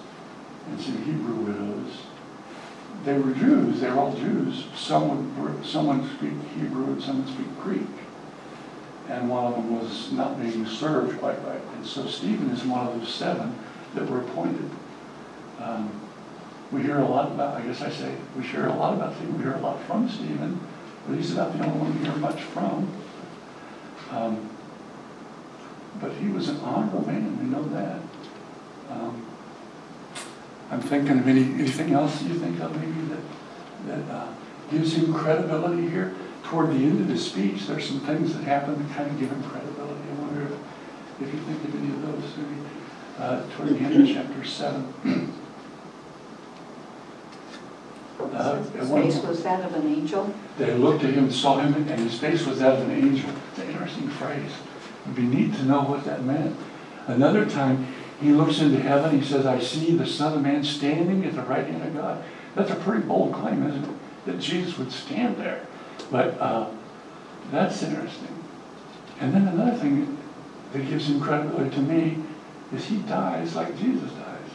and 0.69 0.79
some 0.79 1.03
Hebrew 1.03 1.35
widows. 1.37 2.03
They 3.07 3.15
were 3.15 3.33
Jews, 3.33 3.81
they 3.81 3.89
were 3.89 4.01
all 4.01 4.15
Jews. 4.15 4.67
Some 4.77 5.09
would, 5.43 5.65
some 5.65 5.87
would 5.87 6.11
speak 6.19 6.35
Hebrew 6.55 6.93
and 6.93 7.03
some 7.03 7.25
would 7.25 7.35
speak 7.35 7.59
Greek. 7.59 7.89
And 9.11 9.29
one 9.29 9.45
of 9.45 9.55
them 9.55 9.77
was 9.77 10.13
not 10.13 10.41
being 10.41 10.65
served 10.65 11.19
quite 11.19 11.43
right. 11.45 11.61
And 11.75 11.85
so 11.85 12.07
Stephen 12.07 12.49
is 12.51 12.63
one 12.63 12.87
of 12.87 13.01
those 13.01 13.13
seven 13.13 13.59
that 13.95 14.09
were 14.09 14.21
appointed. 14.21 14.71
Um, 15.59 16.01
we 16.71 16.83
hear 16.83 16.99
a 16.99 17.05
lot 17.05 17.33
about, 17.33 17.57
I 17.57 17.63
guess 17.63 17.83
I 17.83 17.91
say, 17.91 18.15
we 18.37 18.45
hear 18.45 18.67
a 18.67 18.73
lot 18.73 18.95
about 18.95 19.17
Stephen, 19.17 19.37
we 19.37 19.43
hear 19.43 19.55
a 19.55 19.61
lot 19.61 19.83
from 19.83 20.09
Stephen, 20.09 20.61
but 21.09 21.17
he's 21.17 21.33
about 21.33 21.59
the 21.59 21.65
only 21.65 21.79
one 21.81 21.99
we 21.99 22.05
hear 22.05 22.17
much 22.17 22.43
from. 22.43 22.89
Um, 24.13 24.49
but 26.01 26.13
he 26.13 26.29
was 26.29 26.49
an 26.49 26.59
honorable 26.61 27.05
man, 27.05 27.37
we 27.39 27.47
know 27.47 27.65
that. 27.71 28.01
Um, 28.91 29.27
I'm 30.71 30.81
thinking 30.81 31.19
of 31.19 31.27
any, 31.27 31.43
anything 31.43 31.93
else 31.93 32.23
you 32.23 32.35
think 32.35 32.61
of 32.61 32.77
maybe 32.77 33.01
that, 33.09 34.07
that 34.07 34.15
uh, 34.15 34.29
gives 34.71 34.95
him 34.95 35.13
credibility 35.13 35.89
here? 35.89 36.15
Toward 36.51 36.71
the 36.71 36.83
end 36.83 37.01
of 37.01 37.07
his 37.07 37.25
speech, 37.25 37.69
there's 37.69 37.87
some 37.87 38.01
things 38.01 38.35
that 38.35 38.43
happen 38.43 38.77
that 38.77 38.97
kind 38.97 39.09
of 39.09 39.21
give 39.21 39.31
him 39.31 39.41
credibility. 39.45 40.01
I 40.11 40.21
wonder 40.21 40.43
if, 40.43 41.23
if 41.23 41.33
you 41.33 41.41
think 41.43 41.63
of 41.63 41.75
any 41.77 41.91
of 41.91 42.03
those, 42.03 42.37
maybe 42.39 42.61
uh, 43.21 43.49
toward 43.55 43.69
the 43.69 43.79
end 43.79 44.03
of 44.03 44.17
chapter 44.17 44.45
7. 44.45 45.33
Uh, 48.21 48.63
His 48.63 48.91
face 48.91 49.25
was 49.25 49.43
that 49.45 49.65
of 49.65 49.75
an 49.75 49.87
angel? 49.87 50.35
they 50.59 50.75
looked 50.75 51.05
at 51.05 51.15
him, 51.15 51.31
saw 51.31 51.61
him, 51.61 51.73
and 51.75 52.01
his 52.01 52.19
face 52.19 52.45
was 52.45 52.59
that 52.59 52.81
of 52.81 52.89
an 52.89 52.97
angel. 52.97 53.31
It's 53.51 53.61
an 53.61 53.71
interesting 53.71 54.09
phrase. 54.09 54.51
It'd 55.05 55.15
be 55.15 55.23
neat 55.23 55.55
to 55.55 55.63
know 55.65 55.83
what 55.83 56.05
that 56.05 56.25
meant. 56.25 56.57
Another 57.07 57.49
time, 57.49 57.87
he 58.21 58.33
looks 58.33 58.59
into 58.59 58.81
heaven, 58.81 59.17
he 59.17 59.25
says, 59.25 59.47
I 59.47 59.61
see 59.61 59.97
the 59.97 60.07
Son 60.07 60.33
of 60.33 60.43
Man 60.43 60.65
standing 60.65 61.25
at 61.25 61.37
the 61.37 61.43
right 61.43 61.65
hand 61.65 61.85
of 61.85 61.95
God. 61.95 62.25
That's 62.57 62.73
a 62.73 62.77
pretty 62.77 63.03
bold 63.03 63.35
claim, 63.35 63.65
isn't 63.69 63.85
it? 63.85 63.91
That 64.27 64.41
Jesus 64.41 64.77
would 64.79 64.91
stand 64.91 65.37
there. 65.37 65.65
But 66.11 66.41
uh, 66.41 66.71
that's 67.51 67.83
interesting. 67.83 68.29
And 69.21 69.33
then 69.33 69.49
another 69.49 69.77
thing 69.77 70.19
that 70.73 70.89
gives 70.89 71.09
him 71.09 71.21
credibility 71.21 71.71
to 71.77 71.83
me 71.83 72.19
is 72.73 72.87
he 72.87 72.99
dies 72.99 73.55
like 73.55 73.79
Jesus 73.79 74.11
dies. 74.13 74.51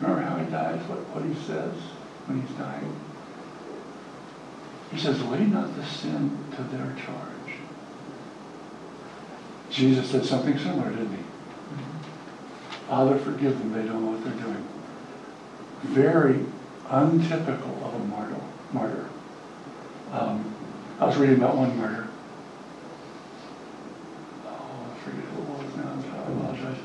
Remember 0.00 0.22
how 0.22 0.36
he 0.36 0.50
dies, 0.50 0.80
what, 0.88 0.98
what 1.10 1.24
he 1.24 1.34
says 1.46 1.74
when 2.26 2.40
he's 2.40 2.56
dying? 2.56 2.96
He 4.92 4.98
says, 4.98 5.22
lay 5.24 5.44
not 5.44 5.74
the 5.76 5.84
sin 5.84 6.38
to 6.56 6.62
their 6.62 6.94
charge. 7.04 7.28
Jesus 9.70 10.10
said 10.10 10.24
something 10.24 10.58
similar, 10.58 10.90
didn't 10.90 11.16
he? 11.16 11.22
Father, 12.88 13.18
forgive 13.18 13.58
them, 13.58 13.72
they 13.72 13.82
don't 13.82 14.02
know 14.02 14.12
what 14.12 14.24
they're 14.24 14.42
doing. 14.42 14.66
Very 15.82 16.46
untypical 16.88 17.84
of 17.84 17.94
a 17.94 17.98
martyr. 17.98 18.40
martyr. 18.72 19.08
Um, 20.10 20.47
I 21.00 21.06
was 21.06 21.16
reading 21.16 21.36
about 21.36 21.56
one 21.56 21.76
martyr. 21.78 22.08
Oh, 24.46 24.50
I 24.50 24.98
forget 25.04 25.24
who 25.26 25.42
it 25.42 25.48
was 25.48 25.76
now, 25.76 25.94
I 26.16 26.32
apologize. 26.32 26.78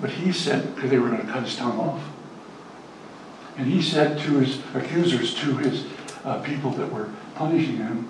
But 0.00 0.10
he 0.10 0.32
said, 0.32 0.74
because 0.74 0.90
they 0.90 0.98
were 0.98 1.10
going 1.10 1.26
to 1.26 1.30
cut 1.30 1.42
his 1.42 1.56
tongue 1.56 1.78
off. 1.78 2.02
And 3.58 3.66
he 3.66 3.82
said 3.82 4.18
to 4.20 4.38
his 4.38 4.62
accusers, 4.74 5.34
to 5.40 5.58
his 5.58 5.84
uh, 6.24 6.40
people 6.40 6.70
that 6.70 6.90
were 6.90 7.10
punishing 7.34 7.76
him, 7.76 8.08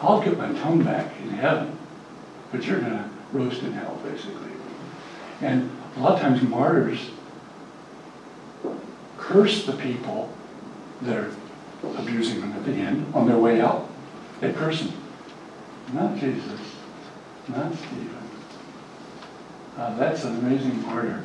I'll 0.00 0.22
get 0.22 0.38
my 0.38 0.50
tongue 0.60 0.82
back 0.82 1.12
in 1.20 1.28
heaven, 1.30 1.76
but 2.50 2.64
you're 2.64 2.80
going 2.80 2.92
to 2.92 3.10
roast 3.32 3.62
in 3.62 3.72
hell, 3.72 4.00
basically. 4.02 4.52
And 5.42 5.70
a 5.96 6.00
lot 6.00 6.14
of 6.14 6.20
times 6.20 6.40
martyrs 6.42 7.10
curse 9.18 9.66
the 9.66 9.74
people 9.74 10.32
that 11.02 11.18
are 11.18 11.30
abusing 11.98 12.40
them 12.40 12.52
at 12.52 12.64
the 12.64 12.72
end 12.72 13.14
on 13.14 13.28
their 13.28 13.38
way 13.38 13.60
out. 13.60 13.88
They 14.42 14.52
person. 14.52 14.92
Not 15.92 16.18
Jesus, 16.18 16.60
not 17.46 17.72
Stephen. 17.74 18.28
Uh, 19.78 19.96
that's 19.96 20.24
an 20.24 20.36
amazing 20.38 20.82
martyr. 20.82 21.24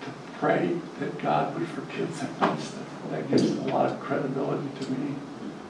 To 0.00 0.08
pray 0.40 0.76
that 0.98 1.22
God 1.22 1.56
would 1.56 1.68
forgive 1.68 2.18
them. 2.18 2.58
That 3.12 3.30
gives 3.30 3.48
a 3.48 3.62
lot 3.62 3.92
of 3.92 4.00
credibility 4.00 4.66
to 4.80 4.90
me 4.90 5.14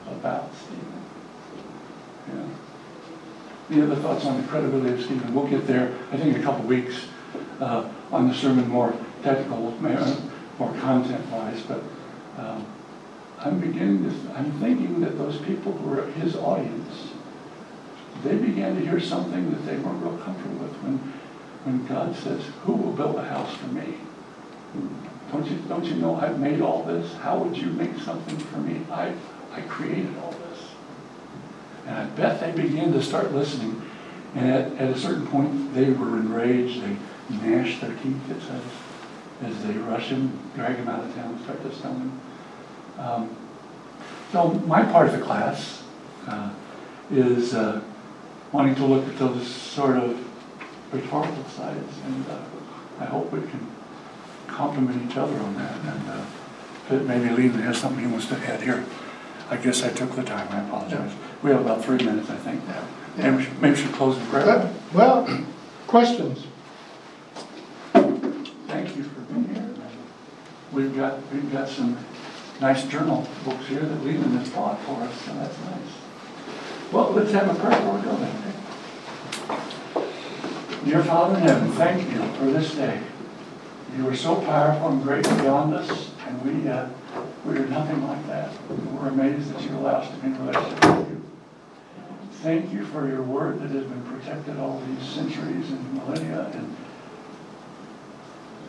about 0.07 0.49
Stephen. 0.55 1.03
Yeah. 2.29 2.45
Any 3.69 3.81
other 3.83 3.95
thoughts 3.97 4.25
on 4.25 4.41
the 4.41 4.47
credibility 4.47 4.93
of 4.93 5.03
Stephen? 5.03 5.31
We'll 5.31 5.47
get 5.47 5.67
there, 5.67 5.93
I 6.11 6.17
think, 6.17 6.35
in 6.35 6.41
a 6.41 6.43
couple 6.43 6.65
weeks 6.65 7.05
uh, 7.59 7.87
on 8.11 8.27
the 8.27 8.33
sermon, 8.33 8.67
more 8.67 8.95
technical, 9.21 9.59
more 10.57 10.73
content-wise. 10.79 11.61
But 11.61 11.83
um, 12.39 12.65
I'm 13.43 13.59
beginning 13.59 14.03
to, 14.09 14.37
I'm 14.37 14.51
thinking 14.59 15.01
that 15.01 15.17
those 15.17 15.37
people 15.37 15.73
who 15.73 15.89
were 15.89 16.05
his 16.11 16.35
audience, 16.35 17.09
they 18.23 18.35
began 18.35 18.75
to 18.75 18.81
hear 18.81 18.99
something 18.99 19.51
that 19.51 19.65
they 19.65 19.77
weren't 19.77 20.01
real 20.01 20.17
comfortable 20.17 20.65
with 20.65 20.73
when, 20.77 20.97
when 21.65 21.85
God 21.87 22.15
says, 22.15 22.41
"Who 22.63 22.73
will 22.73 22.93
build 22.93 23.17
a 23.17 23.23
house 23.25 23.53
for 23.55 23.67
me?" 23.67 23.97
Don't 25.31 25.49
you, 25.49 25.57
don't 25.67 25.83
you 25.83 25.95
know 25.95 26.15
I've 26.15 26.39
made 26.39 26.61
all 26.61 26.83
this? 26.83 27.13
How 27.15 27.39
would 27.39 27.57
you 27.57 27.67
make 27.67 27.97
something 27.99 28.37
for 28.37 28.57
me? 28.57 28.81
I, 28.91 29.13
I 29.51 29.61
created 29.61 30.15
all 30.21 30.31
this. 30.31 30.67
And 31.87 31.95
I 31.97 32.05
bet 32.05 32.39
they 32.39 32.51
began 32.51 32.93
to 32.93 33.01
start 33.01 33.33
listening. 33.33 33.81
And 34.35 34.51
at, 34.51 34.73
at 34.77 34.89
a 34.95 34.97
certain 34.97 35.25
point, 35.27 35.73
they 35.73 35.89
were 35.89 36.17
enraged. 36.17 36.83
They 36.83 36.97
gnashed 37.29 37.81
their 37.81 37.95
teeth, 37.95 38.29
it 38.29 38.41
says, 38.41 38.61
as 39.43 39.63
they 39.63 39.73
rush 39.73 40.09
him, 40.09 40.37
drag 40.55 40.75
him 40.75 40.87
out 40.87 41.03
of 41.03 41.15
town, 41.15 41.39
start 41.43 41.61
to 41.63 41.75
stone 41.75 41.99
him. 41.99 42.21
Um, 42.97 43.35
so 44.31 44.49
my 44.65 44.83
part 44.83 45.07
of 45.09 45.19
the 45.19 45.25
class 45.25 45.83
uh, 46.27 46.51
is 47.11 47.53
uh, 47.53 47.81
wanting 48.51 48.75
to 48.75 48.85
look 48.85 49.07
at 49.07 49.17
those 49.17 49.47
sort 49.47 49.97
of 49.97 50.17
rhetorical 50.91 51.43
sides. 51.45 51.97
And 52.05 52.25
uh, 52.27 52.39
I 52.99 53.05
hope 53.05 53.31
we 53.31 53.41
can 53.41 53.71
complement 54.47 55.09
each 55.09 55.17
other 55.17 55.37
on 55.37 55.55
that. 55.55 55.75
And 55.75 56.09
uh, 56.09 57.03
maybe 57.03 57.29
Leland 57.29 57.63
has 57.63 57.77
something 57.77 58.05
he 58.05 58.11
wants 58.11 58.27
to 58.27 58.37
add 58.37 58.61
here. 58.61 58.83
I 59.49 59.57
guess 59.57 59.83
I 59.83 59.89
took 59.89 60.15
the 60.15 60.23
time, 60.23 60.47
I 60.51 60.61
apologize. 60.67 61.11
We 61.41 61.51
have 61.51 61.61
about 61.61 61.83
three 61.83 61.97
minutes, 61.97 62.29
I 62.29 62.37
think, 62.37 62.65
now. 62.67 62.83
Maybe 63.17 63.35
we 63.35 63.43
should, 63.43 63.61
maybe 63.61 63.75
we 63.75 63.81
should 63.81 63.93
close 63.93 64.17
the 64.17 64.25
prayer. 64.25 64.73
Well, 64.93 65.45
questions? 65.85 66.47
Thank 67.93 68.95
you 68.95 69.03
for 69.03 69.19
being 69.21 69.53
here. 69.53 69.69
We've 70.71 70.95
got, 70.95 71.19
we've 71.31 71.51
got 71.51 71.67
some 71.67 71.97
nice 72.61 72.85
journal 72.85 73.27
books 73.43 73.67
here 73.67 73.81
that 73.81 74.03
Leland 74.03 74.37
has 74.37 74.49
bought 74.49 74.79
for 74.81 75.01
us, 75.01 75.21
so 75.21 75.33
that's 75.33 75.59
nice. 75.59 75.93
Well, 76.91 77.11
let's 77.11 77.31
have 77.31 77.49
a 77.49 77.55
prayer 77.59 77.77
before 77.79 77.95
we 77.97 78.01
go 78.03 78.15
then. 78.17 78.43
Dear 80.85 81.03
Father 81.03 81.37
in 81.37 81.43
heaven, 81.43 81.71
thank 81.71 82.11
you 82.11 82.21
for 82.33 82.45
this 82.45 82.75
day. 82.75 83.01
You 83.97 84.07
are 84.09 84.15
so 84.15 84.35
powerful 84.41 84.89
and 84.89 85.03
great 85.03 85.23
beyond 85.23 85.73
us, 85.73 86.11
and 86.27 86.41
we, 86.41 86.69
uh, 86.69 86.87
we 87.45 87.57
are 87.57 87.65
nothing 87.67 88.05
like 88.07 88.27
that. 88.27 88.51
We're 88.69 89.09
amazed 89.09 89.53
that 89.53 89.61
you 89.63 89.77
allow 89.77 90.01
us 90.01 90.09
to 90.09 90.17
be 90.17 90.27
in 90.27 90.45
relationship 90.45 90.97
with 90.97 91.09
you. 91.09 91.23
Thank 92.41 92.73
you 92.73 92.85
for 92.85 93.07
your 93.07 93.21
word 93.21 93.61
that 93.61 93.69
has 93.69 93.85
been 93.85 94.03
protected 94.03 94.59
all 94.59 94.81
these 94.87 95.07
centuries 95.07 95.69
and 95.69 95.93
millennia, 95.93 96.51
and 96.53 96.75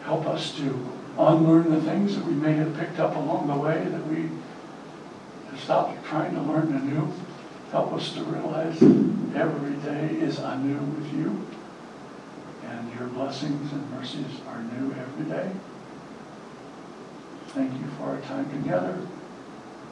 help 0.04 0.26
us 0.26 0.54
to 0.56 0.92
unlearn 1.18 1.70
the 1.70 1.80
things 1.82 2.16
that 2.16 2.24
we 2.24 2.34
may 2.34 2.52
have 2.54 2.76
picked 2.76 2.98
up 2.98 3.16
along 3.16 3.46
the 3.46 3.56
way 3.56 3.84
that 3.84 4.06
we 4.08 4.28
to 5.50 5.62
stop 5.62 6.04
trying 6.04 6.34
to 6.34 6.42
learn 6.42 6.74
anew. 6.74 7.12
Help 7.70 7.92
us 7.92 8.12
to 8.14 8.22
realize 8.24 8.80
every 9.34 9.74
day 9.76 10.16
is 10.20 10.38
anew 10.38 10.78
with 10.78 11.12
you, 11.14 11.44
and 12.64 12.94
your 12.98 13.08
blessings 13.08 13.72
and 13.72 13.90
mercies 13.90 14.40
are 14.48 14.62
new 14.62 14.92
every 14.92 15.24
day. 15.24 15.50
Thank 17.48 17.72
you 17.72 17.86
for 17.98 18.04
our 18.04 18.20
time 18.22 18.50
together. 18.62 18.98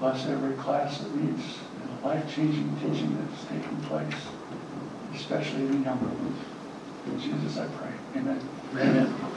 Bless 0.00 0.26
every 0.26 0.54
class 0.56 0.98
that 0.98 1.14
meets 1.14 1.58
and 1.80 1.98
the 1.98 2.06
life-changing 2.08 2.76
teaching 2.76 3.16
that's 3.18 3.44
taking 3.44 3.80
place, 3.82 4.14
especially 5.14 5.66
the 5.66 5.78
younger 5.78 6.06
ones. 6.06 6.38
In 7.06 7.20
Jesus 7.20 7.58
I 7.58 7.66
pray. 7.66 7.92
Amen. 8.16 8.40
Amen. 8.74 9.32